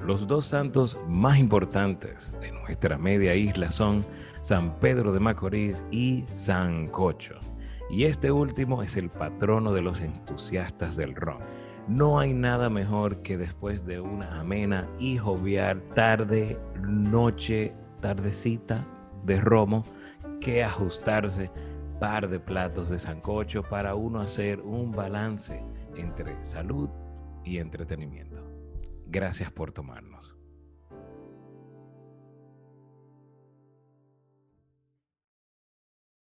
Los 0.05 0.27
dos 0.27 0.47
santos 0.47 0.99
más 1.07 1.39
importantes 1.39 2.33
de 2.41 2.51
nuestra 2.51 2.99
media 2.99 3.37
isla 3.37 3.71
son 3.71 4.05
San 4.41 4.81
Pedro 4.81 5.13
de 5.13 5.21
Macorís 5.21 5.85
y 5.93 6.25
Sancocho. 6.27 7.39
Y 7.91 8.07
este 8.07 8.33
último 8.33 8.83
es 8.83 8.97
el 8.97 9.09
patrono 9.09 9.73
de 9.73 9.83
los 9.83 10.01
entusiastas 10.01 10.97
del 10.97 11.15
ron. 11.15 11.39
No 11.89 12.19
hay 12.19 12.33
nada 12.33 12.71
mejor 12.71 13.21
que 13.21 13.37
después 13.37 13.85
de 13.85 14.01
una 14.01 14.41
amena 14.41 14.89
y 14.99 15.19
jovial 15.19 15.83
tarde, 15.95 16.59
noche, 16.81 17.75
tardecita 18.01 18.87
de 19.25 19.39
romo, 19.39 19.85
que 20.41 20.65
ajustarse 20.65 21.51
par 22.01 22.29
de 22.29 22.41
platos 22.41 22.89
de 22.89 22.99
sancocho 22.99 23.63
para 23.63 23.95
uno 23.95 24.21
hacer 24.21 24.61
un 24.61 24.93
balance 24.93 25.63
entre 25.97 26.43
salud 26.43 26.89
y 27.45 27.59
entretenimiento. 27.59 28.43
Gracias 29.07 29.53
por 29.53 29.73
tomarnos. 29.73 30.34